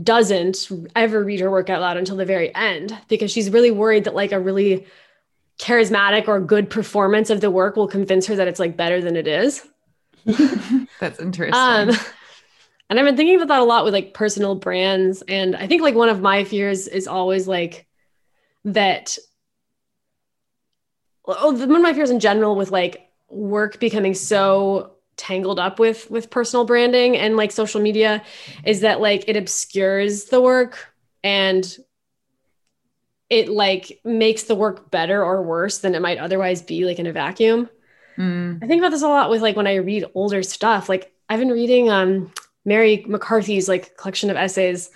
[0.02, 4.04] doesn't ever read her work out loud until the very end because she's really worried
[4.04, 4.86] that like a really
[5.58, 9.16] charismatic or good performance of the work will convince her that it's like better than
[9.16, 9.66] it is.
[11.00, 11.54] That's interesting.
[11.54, 11.90] Um,
[12.90, 15.22] and I've been thinking about that a lot with like personal brands.
[15.22, 17.86] And I think like one of my fears is always like
[18.64, 19.16] that.
[21.24, 26.10] Oh, one of my fears in general with like work becoming so tangled up with
[26.10, 28.24] with personal branding and like social media
[28.64, 31.76] is that like it obscures the work and
[33.28, 37.06] it like makes the work better or worse than it might otherwise be like in
[37.06, 37.68] a vacuum.
[38.18, 38.64] Mm.
[38.64, 40.88] I think about this a lot with like when I read older stuff.
[40.88, 42.32] Like I've been reading um
[42.64, 44.90] Mary McCarthy's like collection of essays,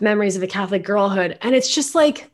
[0.00, 2.30] Memories of a Catholic Girlhood, and it's just like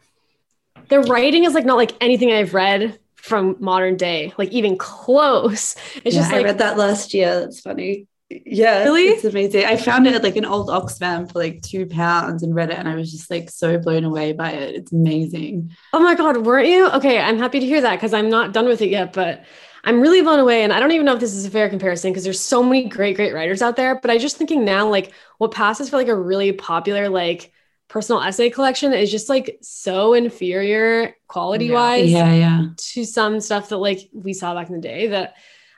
[0.89, 5.77] the writing is like not like anything I've read from modern day, like even close.
[6.05, 7.41] It's yeah, just like I read that last year.
[7.41, 8.07] That's funny.
[8.31, 9.09] Yeah, Really?
[9.09, 9.65] it's amazing.
[9.65, 12.79] I found it at like an old Oxfam for like two pounds and read it,
[12.79, 14.75] and I was just like so blown away by it.
[14.77, 15.73] It's amazing.
[15.93, 16.89] Oh my God, weren't you?
[16.93, 19.45] Okay, I'm happy to hear that because I'm not done with it yet, but
[19.85, 20.63] I'm really blown away.
[20.63, 22.89] And I don't even know if this is a fair comparison because there's so many
[22.89, 23.99] great, great writers out there.
[24.01, 27.53] But I just thinking now, like what passes for like a really popular, like
[27.89, 32.67] personal essay collection is just like so inferior quality wise Yeah, yeah.
[32.77, 35.35] to some stuff that like we saw back in the day that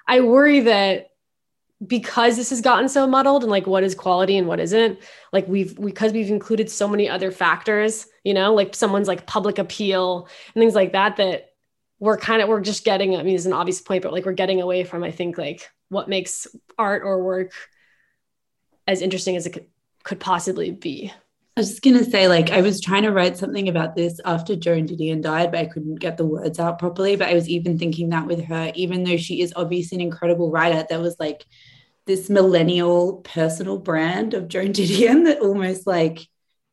[0.07, 1.09] I worry that
[1.85, 5.01] because this has gotten so muddled and like what is quality and what isn't
[5.33, 9.59] like we've because we've included so many other factors you know like someone's like public
[9.59, 11.52] appeal and things like that that
[12.03, 14.33] we're kind of we're just getting i mean it's an obvious point but like we're
[14.33, 17.53] getting away from i think like what makes art or work
[18.89, 19.67] as interesting as it could,
[20.03, 21.13] could possibly be
[21.55, 24.57] I was just gonna say, like, I was trying to write something about this after
[24.57, 27.15] Joan Didion died, but I couldn't get the words out properly.
[27.15, 30.51] But I was even thinking that with her, even though she is obviously an incredible
[30.51, 31.45] writer, there was like
[32.07, 36.27] this millennial personal brand of Joan Didion that almost like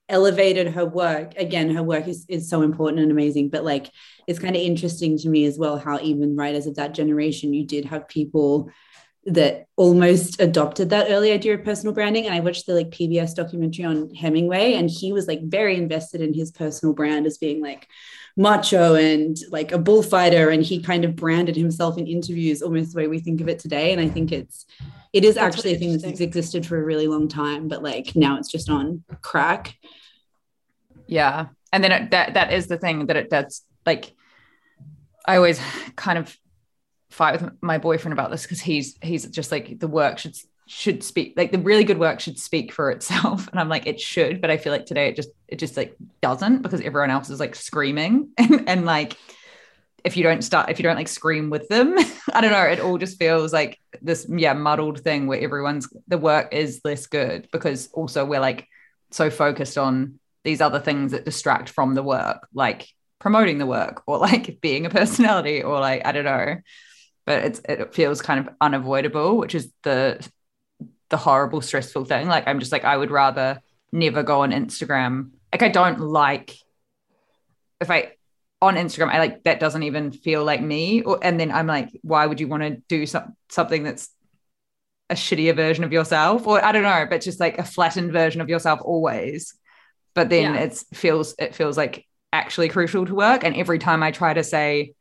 [0.10, 1.34] elevated her work.
[1.38, 3.90] Again, her work is, is so important and amazing, but like
[4.28, 7.66] it's kind of interesting to me as well how even writers of that generation, you
[7.66, 8.70] did have people
[9.26, 12.26] that almost adopted that early idea of personal branding.
[12.26, 16.22] And I watched the like PBS documentary on Hemingway, and he was like very invested
[16.22, 17.88] in his personal brand as being like
[18.38, 20.50] macho and like a bullfighter.
[20.50, 23.60] And he kind of branded himself in interviews almost the way we think of it
[23.60, 23.92] today.
[23.92, 24.66] And I think it's
[25.12, 27.82] it is That's actually a really thing that's existed for a really long time, but
[27.82, 29.76] like now it's just on crack.
[31.08, 31.48] Yeah.
[31.74, 34.14] And then it, that that is the thing that it does like
[35.26, 35.60] I always
[35.96, 36.36] kind of
[37.10, 40.36] fight with my boyfriend about this because he's he's just like the work should
[40.68, 44.00] should speak like the really good work should speak for itself and I'm like it
[44.00, 47.32] should but I feel like today it just it just like doesn't because everyone else
[47.32, 49.18] is like screaming and, and like
[50.04, 51.96] if you don't start if you don't like scream with them.
[52.34, 52.64] I don't know.
[52.64, 57.08] It all just feels like this yeah muddled thing where everyone's the work is less
[57.08, 58.68] good because also we're like
[59.12, 62.88] so focused on these other things that distract from the work like
[63.20, 66.58] promoting the work or like being a personality or like I don't know.
[67.26, 70.26] But it's it feels kind of unavoidable which is the
[71.10, 72.28] the horrible stressful thing.
[72.28, 75.32] Like I'm just like I would rather never go on Instagram.
[75.52, 76.56] Like I don't like
[77.82, 78.14] if I
[78.62, 81.02] on Instagram I like that doesn't even feel like me.
[81.02, 84.10] Or and then I'm like why would you want to do some, something that's
[85.10, 86.46] a shittier version of yourself?
[86.46, 89.54] Or I don't know but just like a flattened version of yourself always.
[90.14, 90.62] But then Yeah.
[90.62, 93.44] it feels it feels like actually crucial to work.
[93.44, 94.94] And every time I try to say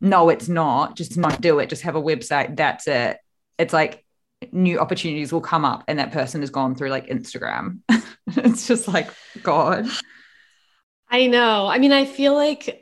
[0.00, 3.16] no it's not just not do it just have a website that's it.
[3.58, 4.04] It's like
[4.52, 7.80] new opportunities will come up and that person has gone through like Instagram.
[8.36, 9.10] It's just like
[9.42, 9.86] god.
[11.10, 11.66] I know.
[11.66, 12.79] I mean, I feel like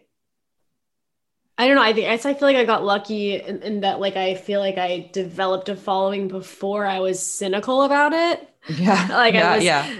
[1.58, 1.82] I don't know.
[1.82, 4.78] I think I feel like I got lucky in, in that like I feel like
[4.78, 8.48] I developed a following before I was cynical about it.
[8.68, 9.90] yeah Like I yeah was- yeah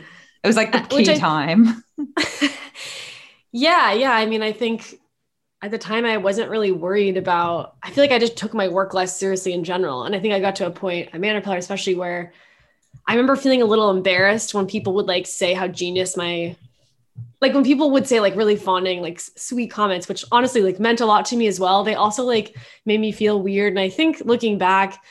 [0.45, 1.83] it was like the key I- time
[3.53, 4.13] yeah, yeah.
[4.13, 5.01] I mean, I think
[5.63, 8.69] at the time I wasn't really worried about I feel like I just took my
[8.69, 10.05] work less seriously in general.
[10.05, 12.33] And I think I got to a point at Repeller, especially where
[13.07, 16.57] I remember feeling a little embarrassed when people would like say how genius my
[17.41, 21.01] like when people would say like really fawning like sweet comments which honestly like meant
[21.01, 23.73] a lot to me as well they also like made me feel weird.
[23.73, 25.03] And i think looking back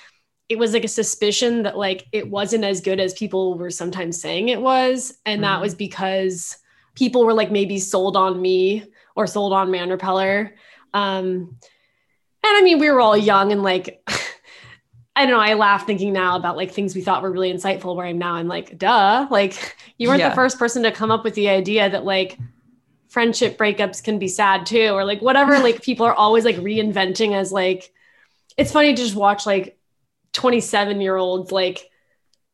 [0.50, 4.22] it was like a suspicion that like it wasn't as good as people were sometimes
[4.22, 5.14] saying it was.
[5.26, 5.62] And that Mhm.
[5.62, 6.58] was because
[6.96, 8.86] people were like maybe sold on me
[9.16, 10.56] or sold on man repeller
[10.94, 11.58] um
[12.44, 14.02] and i mean we were all young and like
[15.18, 15.40] I don't know.
[15.40, 17.96] I laugh thinking now about like things we thought were really insightful.
[17.96, 19.28] Where I'm now, I'm like, duh.
[19.32, 20.30] Like, you weren't Yeah.
[20.30, 22.38] the first person to come up with the idea that like
[23.10, 25.58] friendship breakups can be sad too, or like whatever.
[25.68, 27.92] like, people are always like reinventing as like.
[28.58, 29.78] It's funny to just watch like
[30.34, 31.90] 27 year olds like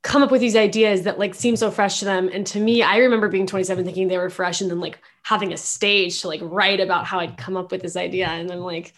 [0.02, 2.30] come up with these ideas that like seem so fresh to them.
[2.34, 5.54] And to me, I remember being 27 thinking they were fresh, and then like having
[5.54, 8.62] a stage to like write about how I'd come up with this idea, and then
[8.62, 8.94] like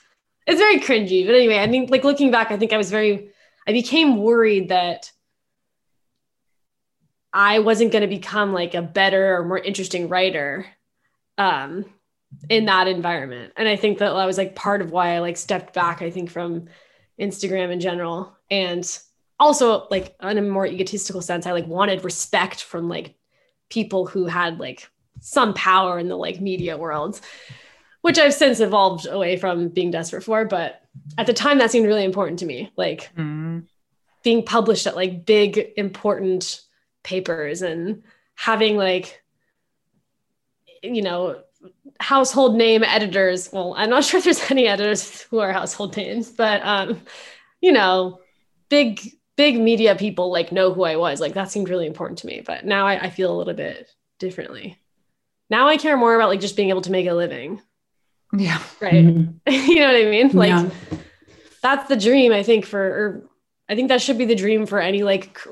[0.48, 1.26] it's very cringy.
[1.26, 3.30] But anyway, I think like looking back, I think I was very
[3.68, 5.12] I became worried that
[7.34, 10.66] I wasn't going to become like a better or more interesting writer
[11.38, 11.86] um,
[12.50, 13.54] in that environment.
[13.58, 16.12] And I think that that was like part of why I like stepped back, I
[16.12, 16.68] think, from
[17.20, 18.36] Instagram in general.
[18.50, 18.86] And
[19.40, 23.16] also like in a more egotistical sense, I like wanted respect from like
[23.70, 24.90] people who had like
[25.20, 27.20] some power in the like media world,
[28.02, 30.46] which I've since evolved away from being desperate for.
[30.46, 30.82] But
[31.18, 32.72] at the time that seemed really important to me.
[32.76, 33.66] Like Mm.
[34.24, 36.62] being published at like big important
[37.04, 38.04] papers and
[38.36, 39.22] having like
[40.82, 41.42] you know
[42.00, 46.30] household name editors well i'm not sure if there's any editors who are household names
[46.32, 47.02] but um
[47.62, 48.20] you know
[48.70, 49.00] big
[49.36, 51.20] big media people like know who I was.
[51.20, 52.42] Like that seemed really important to me.
[52.46, 54.80] But now I, I feel a little bit differently.
[55.50, 57.62] Now I care more about like just being able to make a living.
[58.38, 58.62] Yeah.
[58.82, 58.94] Right.
[59.06, 59.40] Mhm.
[59.48, 60.30] you know what I mean?
[60.30, 60.70] Like Yeah.
[61.62, 63.30] that's the dream I think for or
[63.70, 65.50] I think that should be the dream for any like cr-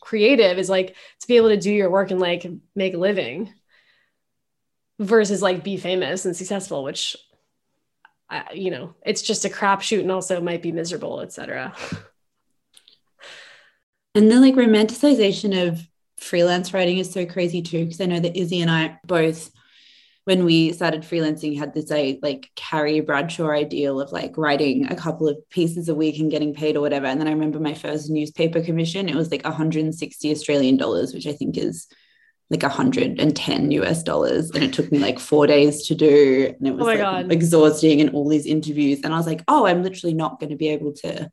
[0.00, 3.52] creative is like to be able to do your work and like make a living
[4.98, 7.16] versus like be famous and successful which
[8.28, 11.74] I, you know it's just a crapshoot and also might be miserable etc
[14.14, 15.86] And the like romanticization of
[16.18, 17.84] freelance writing is so crazy too.
[17.84, 19.52] Because I know that Izzy and I both,
[20.30, 24.94] when we started freelancing, had this like, like Carrie Bradshaw ideal of like writing a
[24.94, 27.06] couple of pieces a week and getting paid or whatever.
[27.06, 31.26] And then I remember my first newspaper commission, it was like 160 Australian dollars, which
[31.26, 31.88] I think is
[32.48, 34.52] like 110 US dollars.
[34.52, 36.54] And it took me like four days to do.
[36.56, 39.00] And it oh was Oh like exhausting and all these interviews.
[39.02, 41.28] And I was like, oh, I'm literally not going to be able to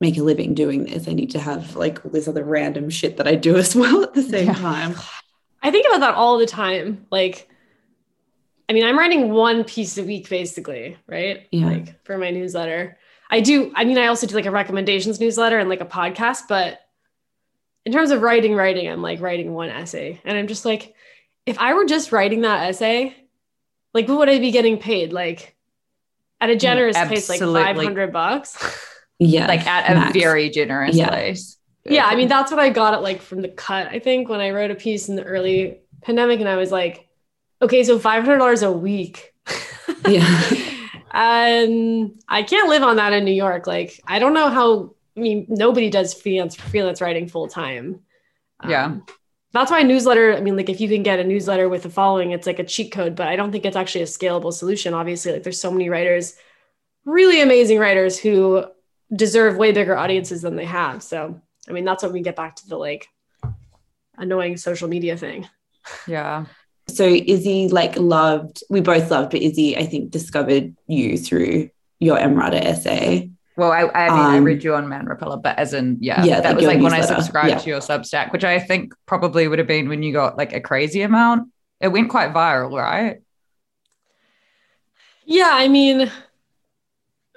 [0.00, 1.06] make a living doing this.
[1.06, 4.02] I need to have like all this other random shit that I do as well
[4.02, 4.54] at the same Yeah.
[4.54, 4.96] time.
[5.62, 7.48] I think about that all the time like
[8.68, 11.66] I mean I'm writing one piece a week basically right Yeah.
[11.66, 12.98] like for my newsletter
[13.30, 16.42] I do I mean I also do like a recommendations newsletter and like a podcast
[16.48, 16.80] but
[17.84, 20.94] in terms of writing writing i'm like writing one essay and i'm just like
[21.44, 23.14] if i were just writing that essay
[23.92, 25.54] like what would i be getting paid like
[26.40, 28.56] at a mm, generous pace like 500 bucks
[29.18, 29.46] Yeah.
[29.46, 30.12] like at a max.
[30.16, 31.08] very generous Yeah.
[31.10, 31.58] place.
[31.84, 34.40] yeah i mean that's what i got it like from the cut i think when
[34.40, 37.06] i wrote a piece in the early pandemic and i was like
[37.64, 39.32] okay so $500 a week
[40.06, 40.42] Yeah.
[41.12, 44.94] and um, i can't live on that in new york like i don't know how
[45.16, 48.00] i mean nobody does freelance freelance writing full time
[48.60, 48.96] um, Yeah.
[49.52, 52.32] that's why newsletter i mean like if you can get a newsletter with a following
[52.32, 55.32] it's like a cheat code but i don't think it's actually a scalable solution obviously
[55.32, 56.34] like there's so many writers
[57.04, 58.64] really amazing writers who
[59.14, 62.56] deserve way bigger audiences than they have so i mean that's when we get back
[62.56, 63.06] to the like
[64.18, 65.48] annoying social media thing
[66.08, 66.46] Yeah.
[66.88, 72.18] So Izzy like loved, we both loved, but Izzy, I think, discovered you through your
[72.18, 73.30] Emrata essay.
[73.56, 76.24] Well, I, I mean, I Um, read you on Man Repeller, but as in, yeah,
[76.24, 77.58] Yeah, that like was your like when I subscribed Yeah.
[77.58, 80.60] to your Substack, which I think probably would have been when you got like a
[80.60, 81.50] crazy amount.
[81.80, 83.20] It went quite viral, right?
[85.26, 86.10] yeah i mean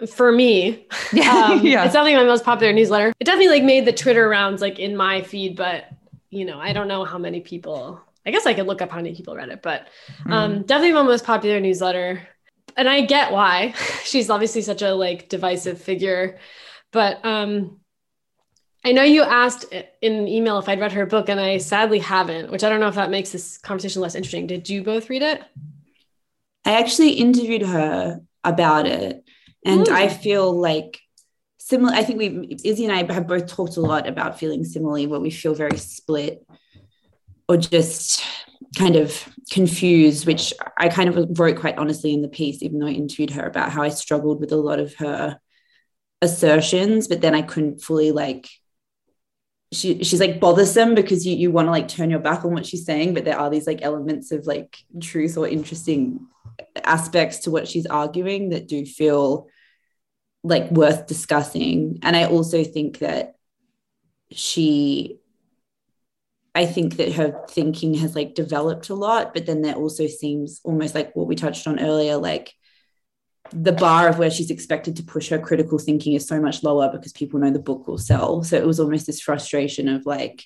[0.08, 0.86] for me
[1.30, 1.84] um, yeah.
[1.86, 4.96] it's definitely my most popular newsletter it definitely like made the twitter rounds like in
[4.96, 5.86] my feed but
[6.30, 8.98] you know i don't know how many people i guess i could look up how
[8.98, 9.88] many people read it but
[10.26, 10.34] Mm.
[10.34, 12.28] um definitely my most popular newsletter
[12.76, 13.74] and i get why
[14.04, 16.38] she's obviously such a like divisive figure
[16.92, 17.80] but um
[18.86, 19.66] i know you asked
[20.02, 22.80] in an email if i'd read her book and i sadly haven't which i don't
[22.80, 25.42] know if that makes this conversation less interesting did you both read it
[26.66, 29.24] I actually interviewed her about it,
[29.64, 29.94] and Hmm.
[29.94, 31.00] I feel like
[31.58, 31.94] similar.
[31.94, 35.22] I think we, Izzy and I, have both talked a lot about feeling similarly, where
[35.22, 36.46] we feel very split
[37.48, 38.24] or just
[38.78, 40.26] kind of confused.
[40.26, 43.46] Which I kind of wrote quite honestly in the piece, even though I interviewed her
[43.46, 45.40] about how I struggled with a lot of her
[46.22, 48.50] assertions, but then I couldn't fully like.
[49.74, 52.66] She, she's like bothersome because you, you want to like turn your back on what
[52.66, 56.26] she's saying, but there are these like elements of like truth or interesting
[56.84, 59.50] aspects to what she's arguing that do feel
[60.42, 62.00] like worth discussing.
[62.02, 63.36] And I also think that
[64.32, 65.20] she,
[66.58, 70.60] I think that her thinking has like developed a lot, but then there also seems
[70.64, 72.52] almost like what we touched on earlier, like
[73.52, 76.92] the bar of where she's expected to push her critical thinking is so much lower
[76.92, 78.42] because people know the book will sell.
[78.42, 80.46] So it was almost this frustration of like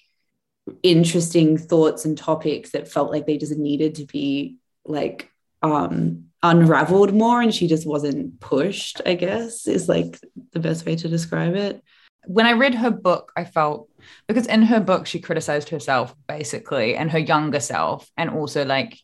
[0.83, 5.31] interesting thoughts and topics that felt like they just needed to be like
[5.61, 10.19] um unraveled more and she just wasn't pushed i guess is like
[10.53, 11.83] the best way to describe it
[12.25, 13.89] when I read her book, I felt
[14.27, 18.99] because in her book, she criticized herself basically and her younger self, and also like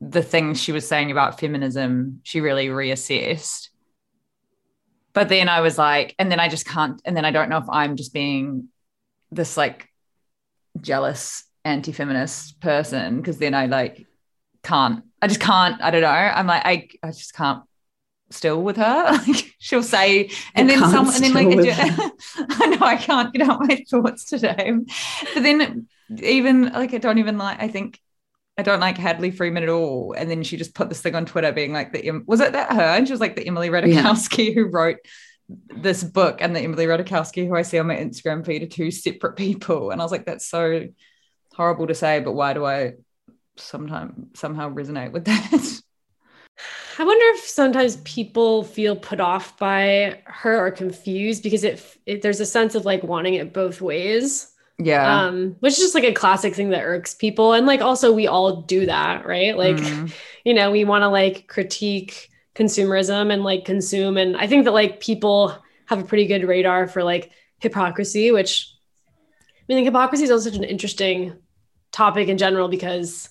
[0.00, 3.68] the things she was saying about feminism, she really reassessed.
[5.12, 7.58] But then I was like, and then I just can't, and then I don't know
[7.58, 8.68] if I'm just being
[9.30, 9.88] this like
[10.80, 14.06] jealous anti feminist person because then I like
[14.62, 16.08] can't, I just can't, I don't know.
[16.08, 17.62] I'm like, I, I just can't
[18.30, 19.18] still with her.
[19.26, 23.48] Like she'll say, and You then some, and then like, I know I can't get
[23.48, 24.72] out my thoughts today.
[25.34, 25.88] But then
[26.22, 27.60] even like I don't even like.
[27.60, 28.00] I think
[28.56, 30.14] I don't like Hadley Freeman at all.
[30.16, 32.72] And then she just put this thing on Twitter, being like, "The was it that
[32.72, 34.98] her?" And she was like, "The Emily Ratajkowski who wrote."
[35.74, 38.92] This book and the Emily Ratajkowski who I see on my Instagram feed are two
[38.92, 40.86] separate people, and I was like, "That's so
[41.54, 42.92] horrible to say, but why do I
[43.56, 45.80] sometimes somehow resonate with that?"
[47.00, 52.20] I wonder if sometimes people feel put off by her or confused because it, it
[52.20, 54.52] there's a sense of like wanting it both ways.
[54.76, 55.24] Yeah.
[55.24, 57.54] Um, which is just like a classic thing that irks people.
[57.54, 59.56] And like also we all do that, right?
[59.56, 60.12] Like, Mm.
[60.44, 64.18] you know, we want to like critique consumerism and like consume.
[64.18, 67.30] And I think that like people have a pretty good radar for like
[67.60, 68.74] hypocrisy, which
[69.06, 71.32] I mean, like, hypocrisy is also such an interesting
[71.92, 73.30] topic in general because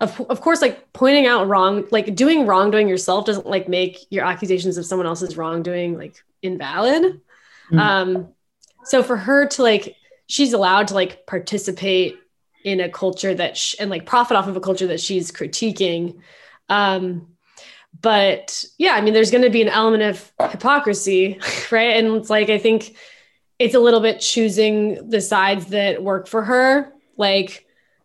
[0.00, 4.24] of, of course, like pointing out wrong, like doing wrongdoing yourself doesn't like make your
[4.24, 7.20] accusations of someone else's wrongdoing like invalid.
[7.70, 7.78] Mm.
[7.78, 8.28] Um,
[8.84, 12.18] so for her to like, she's allowed to like participate
[12.64, 16.18] in a culture that sh- and like profit off of a culture that she's critiquing.
[16.68, 17.28] Um,
[18.00, 21.38] but yeah, I mean, there's going to be an element of hypocrisy,
[21.70, 21.96] right?
[21.96, 22.96] And it's like I think
[23.58, 27.63] it's a little bit choosing the sides that work for her, like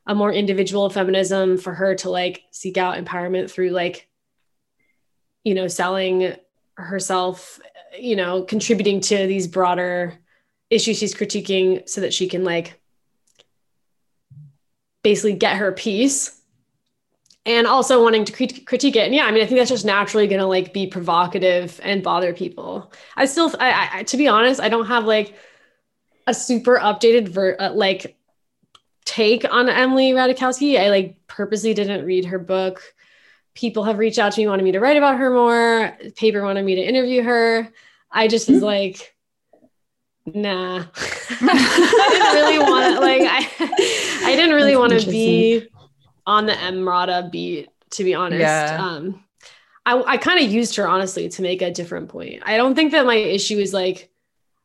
[0.10, 4.10] a more individual feminism for her to like seek out empowerment through like,
[5.44, 6.36] you know, selling
[6.74, 7.60] herself,
[7.98, 10.16] you know, contributing to these broader
[10.72, 12.82] issues she's critiquing so that she can like
[15.04, 16.42] basically get her piece
[17.46, 19.06] and also wanting to crit- critique it.
[19.06, 22.02] And yeah, I mean, I think that's just naturally going to like be provocative and
[22.02, 22.92] bother people.
[23.16, 25.36] I still, I, I, to be honest, I don't have like
[26.26, 28.19] a super updated ver- uh, like
[29.10, 30.80] take on Emily Ratajkowski.
[30.80, 32.82] I like purposely didn't read her book.
[33.56, 35.98] People have reached out to me, wanted me to write about her more.
[36.16, 37.68] Paper wanted me to interview her.
[38.12, 39.16] I just was like,
[40.28, 40.86] nah.
[41.42, 45.68] I didn't really want to like I I didn't really want to be
[46.28, 48.42] on the Emrata beat, to be honest.
[48.42, 48.78] Yeah.
[48.80, 49.24] Um
[49.88, 52.44] I, I kind of used her honestly to make a different point.
[52.46, 54.12] I don't think that my issue is like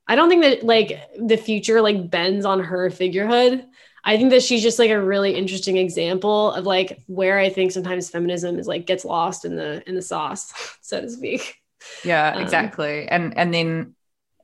[0.07, 3.64] I don't think that like the future like bends on her figurehood.
[4.05, 7.73] I think that she's just like a really interesting example of like where I think
[7.73, 10.53] sometimes feminism is like gets lost in the in the sauce,
[10.83, 11.57] so to speak.
[12.03, 13.09] Yeah, Um, exactly.
[13.09, 13.95] And and then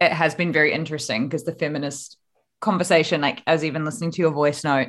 [0.01, 2.17] it has been very interesting because the feminist
[2.61, 4.89] conversation, like I was even listening to your voice note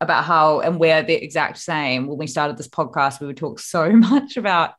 [0.00, 2.06] about how and we're the exact same.
[2.06, 4.74] When we started this podcast, we would talk so much about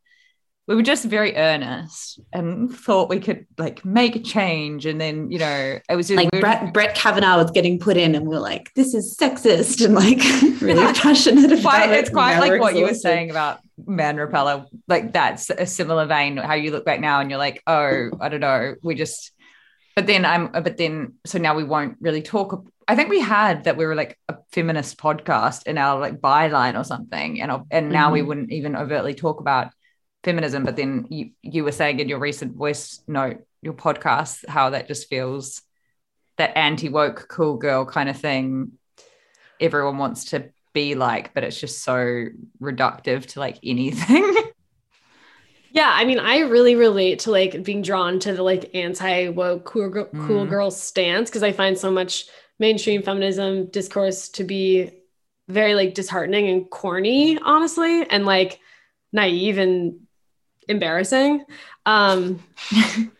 [0.69, 4.85] we were just very earnest and thought we could like make a change.
[4.85, 7.79] And then, you know, it was just like we were- Brett, Brett Kavanaugh was getting
[7.79, 10.19] put in, and we are like, this is sexist, and like
[10.61, 11.97] really passionate about quite, it.
[11.99, 16.35] it's quite like what you were saying about man repeller like that's a similar vein
[16.35, 19.31] how you look back now and you're like oh i don't know we just
[19.95, 23.63] but then i'm but then so now we won't really talk i think we had
[23.63, 27.89] that we were like a feminist podcast in our like byline or something and and
[27.89, 28.25] now we Mhm.
[28.27, 29.71] wouldn't even overtly talk about
[30.23, 34.69] feminism but then you you were saying in your recent voice note your podcast how
[34.71, 35.61] that just feels
[36.37, 38.71] that anti-woke cool girl kind of thing
[39.59, 42.25] everyone wants to be like, but it's just so
[42.61, 44.35] reductive to like anything.
[45.71, 49.65] Yeah, I mean, I really relate to like being drawn to the like anti woke
[49.65, 50.49] cool girl, cool Mm.
[50.49, 52.25] girl stance because I find so much
[52.57, 54.91] mainstream feminism discourse to be
[55.47, 58.59] very like disheartening and corny, honestly, and like
[59.13, 60.07] naive and
[60.69, 61.43] embarrassing.
[61.85, 62.41] Um,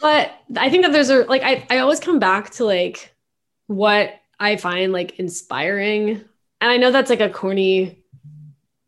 [0.00, 3.14] but I think that there's a like I I always come back to like
[3.66, 6.24] what I find like inspiring,
[6.60, 8.00] and I know that's like a corny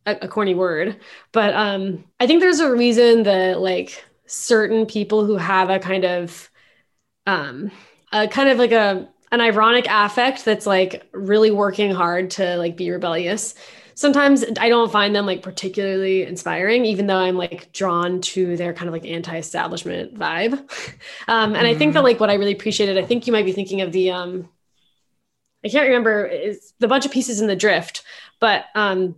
[0.07, 0.99] a, a corny word
[1.33, 6.05] but um i think there's a reason that like certain people who have a kind
[6.05, 6.51] of
[7.27, 7.71] um
[8.13, 12.77] a kind of like a an ironic affect that's like really working hard to like
[12.77, 13.55] be rebellious
[13.95, 18.73] sometimes i don't find them like particularly inspiring even though i'm like drawn to their
[18.73, 20.71] kind of like anti-establishment vibe.
[21.29, 23.53] Um and i think that like what i really appreciated i think you might be
[23.53, 24.49] thinking of the um
[25.65, 28.03] i can't remember is the bunch of pieces in the drift
[28.41, 29.15] but um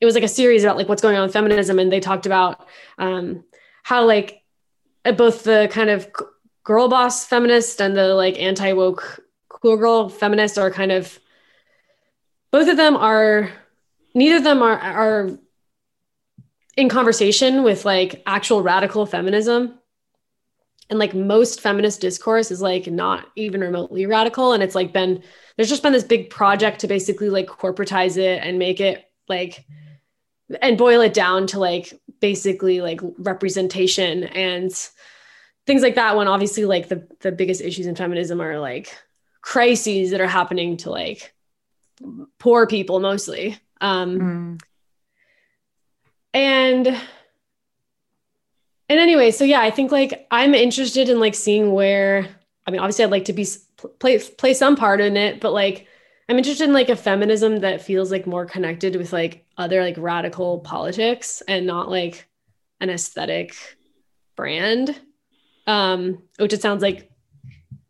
[0.00, 2.26] it was like a series about like what's going on with feminism and they talked
[2.26, 2.66] about
[2.98, 3.44] um
[3.82, 4.42] how like
[5.04, 6.08] uh, both the kind of
[6.64, 11.18] girl boss feminist and the like anti-woke cool girl feminist are kind of
[12.50, 13.50] both of them are
[14.14, 15.38] neither of them are are
[16.76, 19.78] in conversation with like actual radical feminism.
[20.90, 24.52] And like most feminist discourse is like not even remotely radical.
[24.52, 25.22] And it's like been
[25.56, 29.64] there's just been this big project to basically like corporatize it and make it like
[30.60, 34.72] and boil it down to like basically like representation and
[35.66, 38.94] things like that when obviously like the the biggest issues in feminism are like
[39.40, 41.32] crises that are happening to like
[42.38, 44.60] poor people mostly um Mm.
[46.34, 46.86] and
[48.88, 52.26] and anyway so yeah i think like i'm interested in like seeing where
[52.66, 53.46] i mean obviously i'd like to be
[53.98, 55.86] play play some part in it but like
[56.28, 59.96] i'm interested in like a feminism that feels like more connected with like other like
[59.98, 62.26] radical politics and not like
[62.80, 63.54] an aesthetic
[64.34, 64.98] brand.
[65.68, 67.11] Um, which it sounds like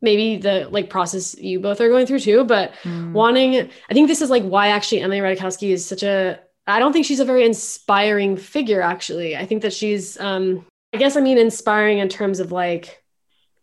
[0.03, 3.13] maybe the like process you both are going through too, but mm.
[3.13, 6.93] wanting I think this is like why actually Emily Ratajkowski is such a I don't
[6.93, 9.37] think she's a very inspiring figure actually.
[9.37, 13.03] I think that she's um I guess I mean inspiring in terms of like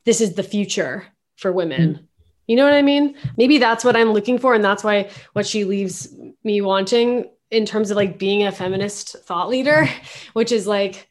[0.05, 1.95] this is the future for women.
[1.95, 2.05] Mm.
[2.47, 3.15] You know what I mean?
[3.37, 6.11] Maybe that's what I'm looking for and that's why what she leaves
[6.43, 9.87] me wanting in terms of like being a feminist thought leader,
[10.33, 11.09] which is like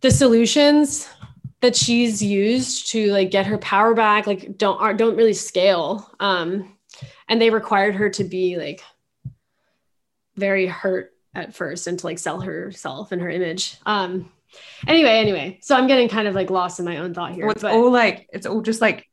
[0.00, 1.08] the solutions
[1.60, 6.10] that she's used to like get her power back like don't are, don't really scale.
[6.18, 6.76] Um
[7.28, 8.82] and they required her to be like
[10.36, 13.76] very hurt at first and to like sell herself and her image.
[13.84, 14.30] Um
[14.86, 15.58] anyway anyway.
[15.62, 17.72] So i'm getting kind of like lost in my own thought here well, it's but,
[17.72, 19.06] all like it's all just like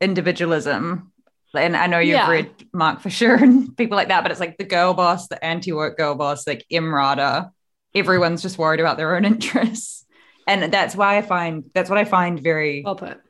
[0.00, 1.12] individualism.
[1.54, 2.30] And i know you've yeah.
[2.30, 5.98] read mark fisher and people like that but it's like the girl boss the anti-work
[5.98, 7.50] girl boss like Emrata.
[7.94, 10.01] Everyone's just worried about their own interests
[10.46, 13.20] and that's why I find that's what I find very well put.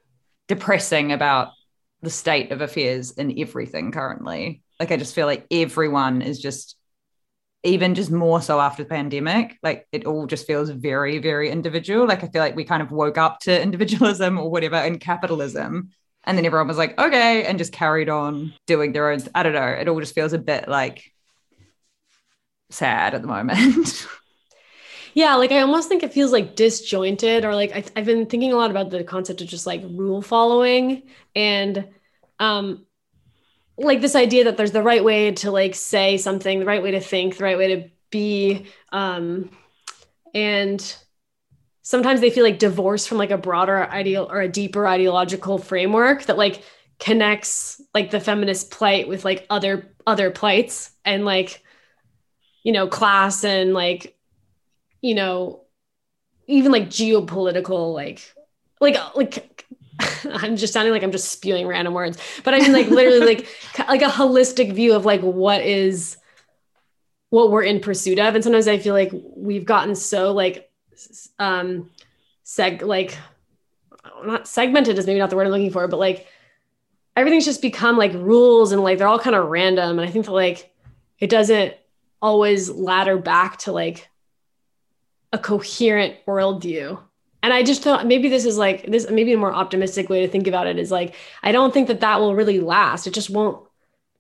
[0.48, 1.52] depressing about
[2.02, 4.62] the state of affairs in everything currently.
[4.80, 6.76] Like I just feel like everyone is just
[7.64, 12.08] even just more so after the pandemic, like it all just feels very, very individual.
[12.08, 15.90] Like I feel like we kind of woke up to individualism or whatever and capitalism.
[16.24, 19.20] And then everyone was like, okay, and just carried on doing their own.
[19.34, 19.66] I don't know.
[19.66, 21.04] It all just feels a bit like
[22.70, 24.06] sad at the moment.
[25.14, 28.52] Yeah, like I almost think it feels like disjointed, or like I, have been thinking
[28.52, 31.02] a lot about the concept of just like rule following
[31.34, 31.88] and
[32.38, 32.86] um
[33.78, 36.92] like this idea that there's the right way to like say something, the right way
[36.92, 38.66] to think, the right way to be.
[38.92, 39.50] Um,
[40.34, 40.96] and
[41.82, 46.24] sometimes they feel like divorced from like a broader ideal or a deeper ideological framework
[46.24, 46.62] that like
[47.00, 51.62] connects like the feminist plight with like other other plights and like
[52.62, 54.16] you know class and like
[55.03, 55.64] you know,
[56.46, 58.32] even like geopolitical, like,
[58.80, 59.66] like, like,
[60.24, 63.48] I'm just sounding like I'm just spewing random words, but I mean, like, literally, like,
[63.88, 66.16] like a holistic view of like what is
[67.28, 68.34] what we're in pursuit of.
[68.34, 70.70] And sometimes I feel like we've gotten so like,
[71.38, 71.90] um,
[72.44, 73.18] seg, like,
[74.24, 76.26] not segmented is maybe not the word I'm looking for, but like,
[77.16, 79.98] everything's just become like rules and like they're all kind of random.
[79.98, 80.72] And I think that like
[81.18, 81.74] it doesn't
[82.20, 84.09] always ladder back to like
[85.32, 87.00] a coherent worldview.
[87.42, 90.28] And I just thought maybe this is like this, maybe a more optimistic way to
[90.28, 93.06] think about it is like, I don't think that that will really last.
[93.06, 93.66] It just won't,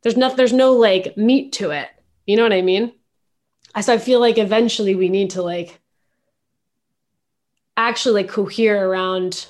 [0.02, 1.88] there's no, there's no like meat to it.
[2.26, 2.92] You know what I mean?
[3.80, 5.80] So I feel like eventually we need to like
[7.76, 9.46] actually like cohere around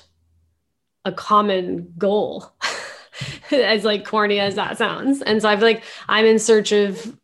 [1.05, 2.53] a common goal
[3.51, 5.21] as like corny as that sounds.
[5.21, 7.17] And so I feel like I'm in search of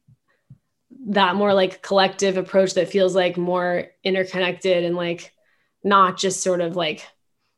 [1.07, 5.33] that more like collective approach that feels like more interconnected and like
[5.83, 7.07] not just sort of like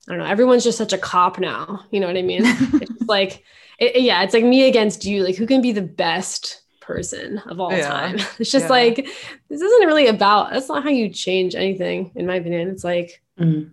[0.07, 0.25] I don't know.
[0.25, 1.85] Everyone's just such a cop now.
[1.91, 2.41] You know what I mean?
[2.45, 3.43] it's like,
[3.77, 5.23] it, yeah, it's like me against you.
[5.23, 7.87] Like, who can be the best person of all yeah.
[7.87, 8.15] time?
[8.39, 8.69] It's just yeah.
[8.69, 10.51] like this isn't really about.
[10.51, 12.69] That's not how you change anything, in my opinion.
[12.69, 13.69] It's like, mm-hmm.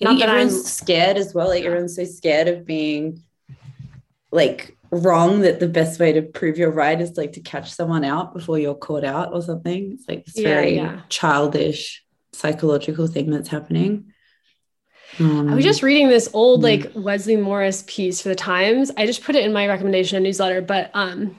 [0.00, 1.48] not that everyone's I'm, scared as well.
[1.48, 3.22] Like everyone's so scared of being
[4.30, 8.04] like wrong that the best way to prove you're right is like to catch someone
[8.04, 9.92] out before you're caught out or something.
[9.92, 11.00] It's like this yeah, very yeah.
[11.08, 14.12] childish psychological thing that's happening.
[15.18, 17.02] Um, I was just reading this old like mm.
[17.02, 18.90] Wesley Morris piece for the Times.
[18.96, 21.38] I just put it in my recommendation newsletter, but um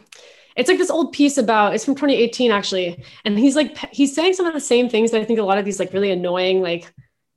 [0.56, 3.04] it's like this old piece about it's from 2018 actually.
[3.26, 5.58] And he's like he's saying some of the same things that I think a lot
[5.58, 6.92] of these like really annoying like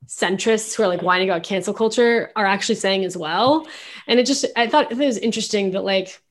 [0.07, 3.67] centrists who are like whining about cancel culture are actually saying as well.
[4.07, 6.21] And it just, I thought it was interesting that like,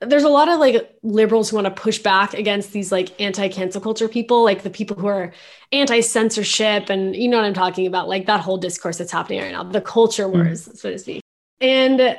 [0.00, 3.80] there's a lot of like liberals who want to push back against these like anti-cancel
[3.80, 5.32] culture people, like the people who are
[5.70, 9.52] anti-censorship, and you know what I'm talking about, like that whole discourse that's happening right
[9.52, 10.32] now, the culture hmm.
[10.32, 11.22] wars, so to speak.
[11.60, 12.18] And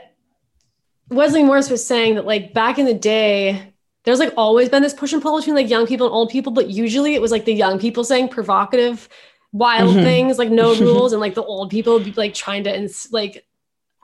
[1.09, 3.73] Wesley Morris was saying that like back in the day,
[4.05, 6.53] there's like always been this push and pull between like young people and old people,
[6.53, 9.09] but usually it was like the young people saying provocative
[9.53, 10.03] wild mm-hmm.
[10.03, 13.45] things like no rules and like the old people be like trying to ins- like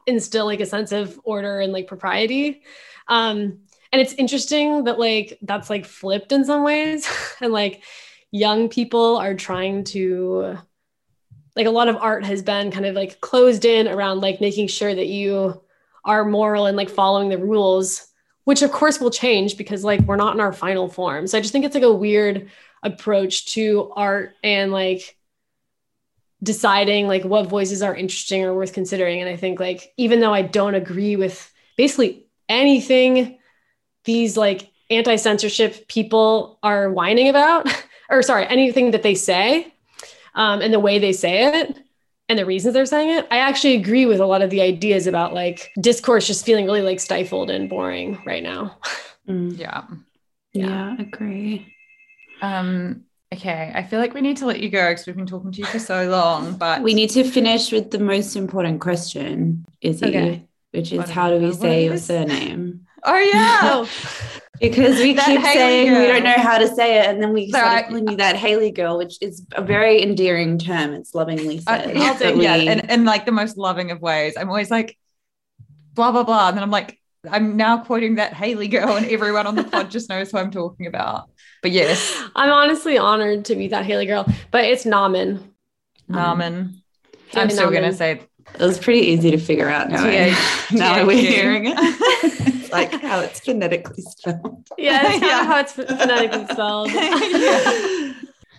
[0.05, 2.61] instill like a sense of order and like propriety.
[3.07, 3.59] Um
[3.91, 7.07] and it's interesting that like that's like flipped in some ways.
[7.41, 7.83] And like
[8.31, 10.57] young people are trying to
[11.55, 14.67] like a lot of art has been kind of like closed in around like making
[14.67, 15.61] sure that you
[16.05, 18.05] are moral and like following the rules
[18.43, 21.25] which of course will change because like we're not in our final form.
[21.27, 22.49] So i just think it's like a weird
[22.83, 25.17] approach to art and like
[26.41, 29.19] deciding like what voices are interesting or worth considering.
[29.21, 33.37] And I think like even though I don't agree with basically anything
[34.05, 37.67] these like anti-censorship people are whining about,
[38.09, 39.73] or sorry, anything that they say,
[40.35, 41.77] um, and the way they say it
[42.27, 45.07] and the reasons they're saying it, I actually agree with a lot of the ideas
[45.07, 48.77] about like discourse just feeling really like stifled and boring right now.
[49.27, 49.59] Mm.
[49.59, 49.83] Yeah.
[50.53, 50.65] yeah.
[50.65, 50.95] Yeah.
[50.97, 51.71] agree.
[52.41, 53.71] Um, okay.
[53.73, 55.65] I feel like we need to let you go because we've been talking to you
[55.65, 60.45] for so long, but We need to finish with the most important question, Izzy, Okay.
[60.71, 62.81] which is What how do we say your surname?
[63.05, 63.85] Oh yeah.
[64.59, 67.31] Because we That keep Haley saying we don't know how to say it, and then
[67.31, 70.57] we So start I- calling you uh, that Haley girl, which is a very endearing
[70.57, 70.93] term.
[70.93, 71.95] It's lovingly I- said.
[71.97, 74.33] I'll but yeah, we- in, in like the most loving of ways.
[74.35, 74.97] I'm always like,
[75.93, 76.99] blah blah blah, and then I'm like,
[77.31, 80.51] I'm now quoting that Haley girl, and everyone on the pod just knows who I'm
[80.51, 81.29] talking about.
[81.61, 85.39] But yes, I'm honestly honored to be that Haley girl, but it's Nahman.
[86.09, 86.73] Um, Nahman.
[87.29, 88.21] Haley I'm still gonna say
[88.55, 90.03] it was pretty easy to figure out now.
[90.03, 90.33] T-H-
[90.71, 92.71] now that we're hearing it.
[92.71, 94.67] like how it's phonetically spelled.
[94.77, 95.45] Yeah, it's Yeah.
[95.45, 96.89] how it's phonetically spelled.
[96.93, 98.13] Yeah.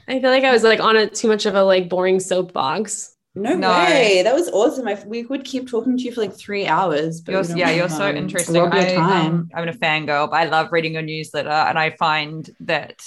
[0.09, 3.15] I feel like I was like on a too much of a like boring soapbox.
[3.35, 3.69] No, No.
[3.71, 4.23] way.
[4.23, 4.89] That was awesome.
[4.89, 7.21] I, we would keep talking to you for like three hours.
[7.21, 8.61] But You're, yeah, you're so time to interesting.
[8.61, 9.27] rob your I, time.
[9.27, 13.01] um, I'm a fangirl, but I love reading your newsletter, and I find that,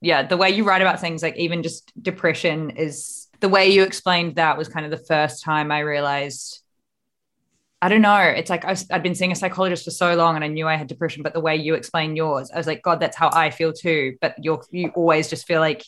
[0.00, 3.82] yeah, the way you write about things, like even just depression, is the way you
[3.82, 6.60] explained that was kind of the first time I realized.
[7.82, 8.16] I don't know.
[8.16, 10.68] It's like I was, I'd been seeing a psychologist for so long, and I knew
[10.68, 11.24] I had depression.
[11.24, 14.16] But the way you explain yours, I was like, God, that's how I feel too.
[14.20, 15.84] But you're you always just feel like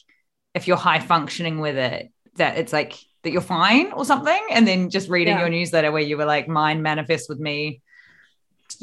[0.52, 2.94] if you're high functioning with it, that it's like
[3.26, 4.40] that you're fine or something.
[4.50, 5.40] And then just reading Yeah.
[5.40, 7.82] your newsletter where you were like, mine manifests with me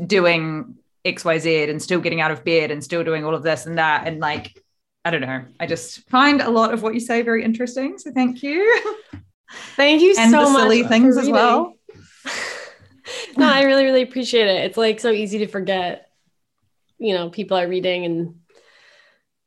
[0.06, 0.76] doing
[1.06, 4.06] XYZ and still getting out of bed and still doing all of this and that.
[4.08, 4.58] And like,
[5.06, 5.44] I don't know.
[5.60, 7.98] I just find a lot of what you say very interesting.
[7.98, 8.82] So thank you.
[9.76, 10.62] Thank you and so the much.
[10.62, 11.74] silly for things as well.
[13.38, 14.66] no, I really, really appreciate it.
[14.66, 16.10] It's like so easy to forget,
[16.98, 18.36] you know, people are reading and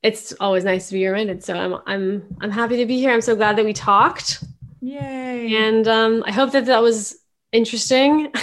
[0.03, 1.43] it's always nice to be reminded.
[1.43, 3.13] So I'm I'm I'm happy to be here.
[3.13, 4.45] I'm so glad that we talked.
[4.87, 5.57] Yay.
[5.57, 7.17] And um I hope that that was
[7.53, 8.33] interesting.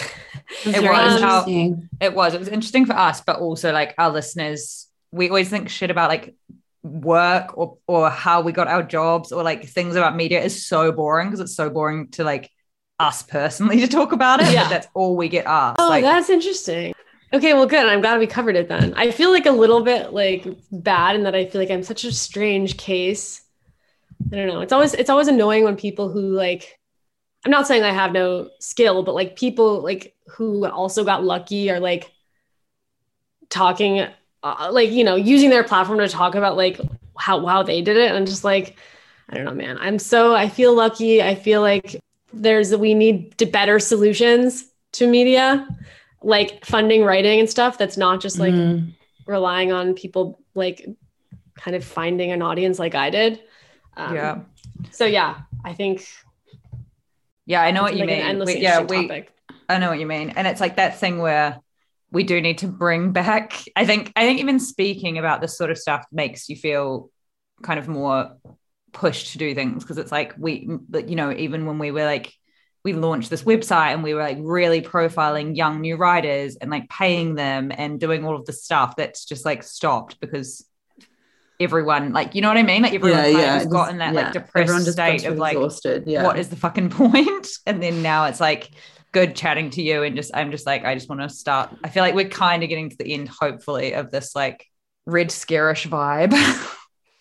[0.66, 2.34] It Very was how- it was.
[2.34, 6.10] It was interesting for us, but also like our listeners, we always think shit about
[6.10, 6.36] like
[6.84, 10.91] work or or how we got our jobs or like things about media is so
[10.91, 12.52] boring because it's so boring to like
[13.00, 14.52] us personally to talk about it.
[14.52, 14.70] Yeah.
[14.70, 15.80] That's all we get asked.
[15.80, 16.94] Oh, like, that's interesting.
[17.32, 17.88] Okay, well, good.
[17.88, 18.94] I'm glad we covered it then.
[18.96, 22.04] I feel like a little bit like bad in that I feel like I'm such
[22.04, 23.43] a strange case.
[24.32, 24.61] I don't know.
[24.61, 26.80] It's always it's always annoying when people who like
[27.45, 31.69] I'm not saying I have no skill, but like people like who also got lucky
[31.69, 32.11] are like
[33.49, 34.07] talking
[34.43, 36.80] uh, like you know using their platform to talk about like
[37.17, 38.78] how how they did it and I'm just like
[39.30, 39.78] I don't know, man.
[39.80, 41.21] I'm so I feel lucky.
[41.21, 41.99] I feel like
[42.34, 45.67] there's we need to better solutions to media
[46.21, 48.93] like funding writing and stuff that's not just like Mm.
[49.28, 50.88] relying on people like
[51.55, 53.39] kind of finding an audience like I did.
[53.98, 54.39] Um, yeah.
[54.91, 56.08] So yeah, I think
[57.46, 58.39] Yeah, I know what you mean.
[58.39, 59.32] We- yeah, we topic.
[59.70, 60.32] I know what you mean.
[60.32, 61.60] And it's like that thing where
[62.12, 65.72] we do need to bring back I think I think even speaking about this sort
[65.72, 67.10] of stuff makes you feel
[67.64, 68.38] kind of more
[68.91, 70.70] pushed to do things because it's like we
[71.08, 72.32] you know even when we were like
[72.84, 76.88] we launched this website and we were like really profiling young new writers and like
[76.89, 80.68] paying them and doing all of the stuff that's just like stopped because
[81.60, 84.22] everyone like you know what I mean like everyone kind of has gotten that yeah.
[84.22, 86.04] like depressed Everyone just got state of like exhausted.
[86.08, 86.24] Yeah.
[86.24, 87.47] what is the fucking point?
[87.66, 88.72] And then now it's like
[89.12, 91.76] good chatting to you and just I'm just like I just want to start.
[91.84, 94.66] I feel like we're kind of getting to the end, hopefully, of this like
[95.06, 96.34] red scarish vibe.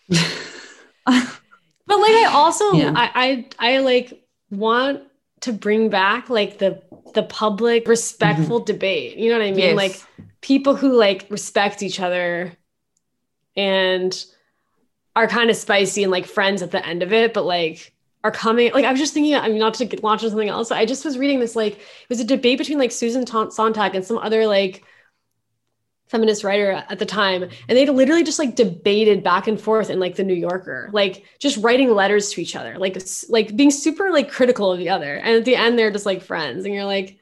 [1.85, 2.93] But like I also Yeah.
[2.97, 5.03] I, I I like want
[5.41, 6.81] to bring back like the
[7.15, 7.91] the public mm-hmm.
[7.91, 9.19] respectful debate.
[9.19, 9.59] You know what I mean?
[9.59, 9.77] Yes.
[9.77, 10.03] Like
[10.41, 12.53] people who like respect each other
[13.57, 14.25] and
[15.15, 17.93] are kind of spicy and like friends at the end of it, but like
[18.25, 20.49] are coming like I was just thinking I mean not to get launch into something
[20.49, 23.51] else, I just was reading this like it was a debate between like Susan Ta-
[23.51, 24.85] Sontag and some other like
[26.13, 29.99] feminist writer at the time and they literally just like debated back and forth in
[29.99, 32.99] like the new yorker like just writing letters to each other like
[33.31, 36.21] like being super like critical of the other and at the end they're just like
[36.21, 37.19] friends and you're like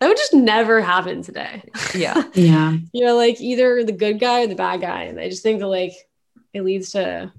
[0.00, 1.62] that would just never happen today
[1.94, 2.22] yeah.
[2.34, 2.76] yeah.
[2.92, 5.68] you're like either the good guy or the bad guy and i just think that
[5.68, 5.92] like
[6.52, 7.32] it leads to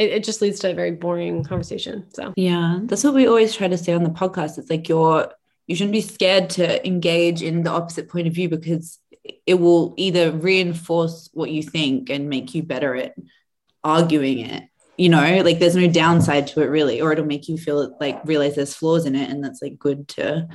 [0.00, 3.54] it, it just leads to a very boring conversation so Yeah, that's what we always
[3.54, 4.56] try to say on the podcast.
[4.58, 5.30] It's like you're
[5.66, 8.98] you shouldn't be scared to engage in the opposite point of view because
[9.46, 13.14] it will either reinforce what you think and make you better at
[13.84, 14.64] arguing it.
[14.96, 18.20] You know, like there's no downside to it really, or it'll make you feel like
[18.24, 20.48] realize there's flaws in it, and that's like good to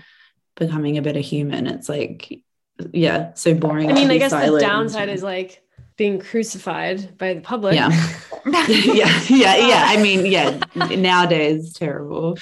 [0.55, 1.67] becoming a better human.
[1.67, 2.41] It's like,
[2.91, 3.89] yeah, so boring.
[3.89, 5.61] i mean i guess the downside is like
[5.97, 7.75] being crucified by the public.
[7.75, 7.89] Yeah.
[8.67, 9.83] yeah, yeah, yeah.
[9.87, 12.37] I mean, yeah, nowadays terrible.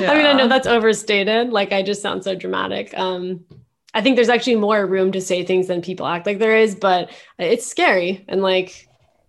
[0.00, 1.50] I mean, I know that's overstated.
[1.50, 2.96] Like, I just sound so dramatic.
[2.98, 3.44] Um,
[3.92, 6.74] I think there's actually more room to say things than people act like there is,
[6.74, 8.24] but it's scary.
[8.26, 8.88] And like,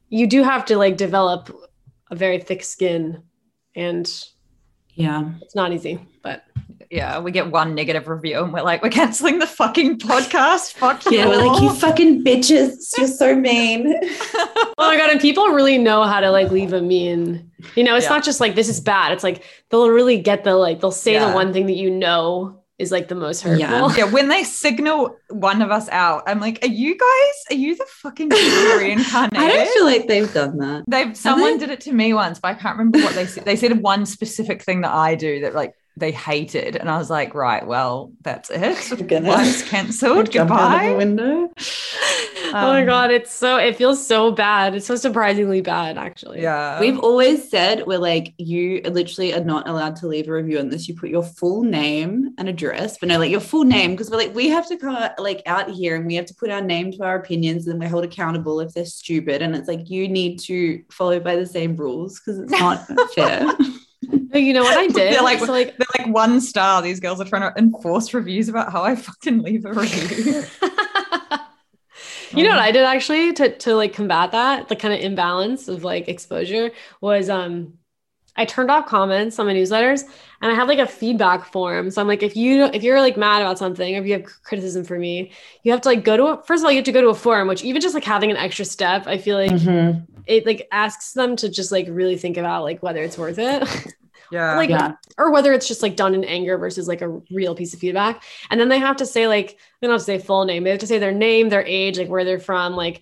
[0.10, 1.56] you do have to like develop
[2.10, 3.22] a very thick skin,
[3.76, 4.12] and
[4.96, 5.32] Yeah.
[5.42, 6.00] it's not easy.
[6.24, 6.44] But
[6.90, 10.74] yeah, we get one negative review and we're like, we're canceling the fucking podcast.
[10.74, 11.18] Fuck you.
[11.18, 12.98] Yeah, we're like, you fucking bitches.
[12.98, 13.94] You're so mean.
[14.34, 17.52] oh my god, and people really know how to like leave a mean.
[17.76, 18.10] You know, it's Yeah.
[18.12, 19.12] not just like this is bad.
[19.14, 21.30] It's like they'll really get the like they'll say Yeah.
[21.30, 23.60] the one thing that you know is like the most hurtful.
[23.60, 23.96] Yeah.
[23.96, 27.76] yeah, when they signal one of us out, I'm like, are you guys, are you
[27.76, 29.38] the fucking devil reincarnated?
[29.40, 29.74] I don't eh?
[29.74, 30.84] feel like they've done that.
[30.88, 31.60] They've someone they?
[31.60, 33.46] did it to me once, but I can't remember what they said.
[33.46, 37.10] They said one specific thing that I do that like they hated, and I was
[37.10, 39.02] like, right, well, that's it.
[39.24, 40.30] Life's cancelled.
[40.32, 40.96] Jump out of the Goodbye.
[40.98, 41.54] window.
[42.48, 44.76] oh my Um, god, it's so it feels so bad.
[44.76, 46.42] It's so surprisingly bad, actually.
[46.42, 50.60] Yeah, We've always said we're like, you literally are not allowed to leave a review
[50.60, 54.10] unless you put your full name and address, but no, like your full name, because
[54.12, 56.62] we're like, we have to come like out here and we have to put our
[56.62, 59.42] name to our opinions and then we're held accountable if they're stupid.
[59.42, 62.86] And it's like, you need to follow by the same rules because it's not
[63.16, 63.46] fair.
[64.12, 65.14] No, you know what I did?
[65.14, 66.82] They're like, so like they're like one star.
[66.82, 70.44] These girls are trying to enforce reviews about how I fucking leave a review.
[72.32, 75.68] you know what I did actually to to like combat that, the kind of imbalance
[75.68, 77.74] of like exposure was um
[78.36, 80.04] I turned off comments on my newsletters
[80.46, 81.90] and I have like a feedback form.
[81.90, 84.26] So I'm like, if you if you're like mad about something or if you have
[84.44, 85.32] criticism for me,
[85.64, 87.08] you have to like go to a, first of all, you have to go to
[87.10, 90.06] a forum, which even just like having an extra step, I feel like Mhm.
[90.28, 93.68] it like asks them to just like really think about like whether it's worth it.
[94.32, 94.94] yeah, like Yeah.
[95.18, 98.24] or whether it's just like done in anger versus like a real piece of feedback
[98.52, 100.72] and then they have to say like they don't have to say full name they
[100.72, 103.02] have to say their name their age like where they're from like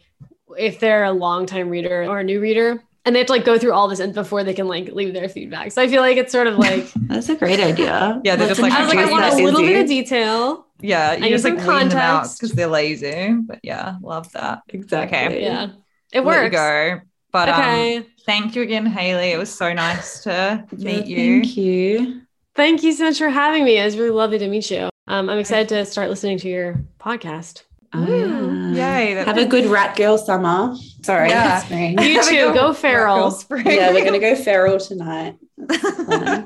[0.58, 3.58] if they're a longtime reader or a new reader and they have to like go
[3.58, 6.18] through all this and before they can like leave their feedback so i feel like
[6.18, 8.22] it's sort of like That's a great idea.
[8.24, 9.74] Yeah, they're Let's just like, i was like i want a little Izzy.
[9.74, 11.14] bit of detail yeah.
[11.14, 12.40] You I just like some them out context.
[12.40, 13.34] because they're lazy.
[13.40, 14.64] But yeah, love that.
[14.68, 15.18] Exactly.
[15.18, 15.42] Okay.
[15.42, 15.70] yeah
[16.12, 17.02] it Let you works go.
[17.32, 19.32] But okay um, thank you again, Haley.
[19.32, 21.42] It was so nice to meet Yeah, you.
[21.42, 22.22] Thank you.
[22.56, 25.30] thank you so much for having me it was really lovely to meet you um,
[25.30, 27.64] i'm excited to start listening to your podcast
[27.96, 28.98] Oh, yeah.
[29.00, 30.76] Yay, that- Have a good rat girl summer.
[31.04, 31.30] Sorry.
[31.30, 31.60] Yeah.
[31.60, 31.96] that's me.
[32.14, 33.66] you too go- go feral Spring.
[33.68, 35.36] yeah, we're gonna go feral tonight.
[35.72, 36.44] okay,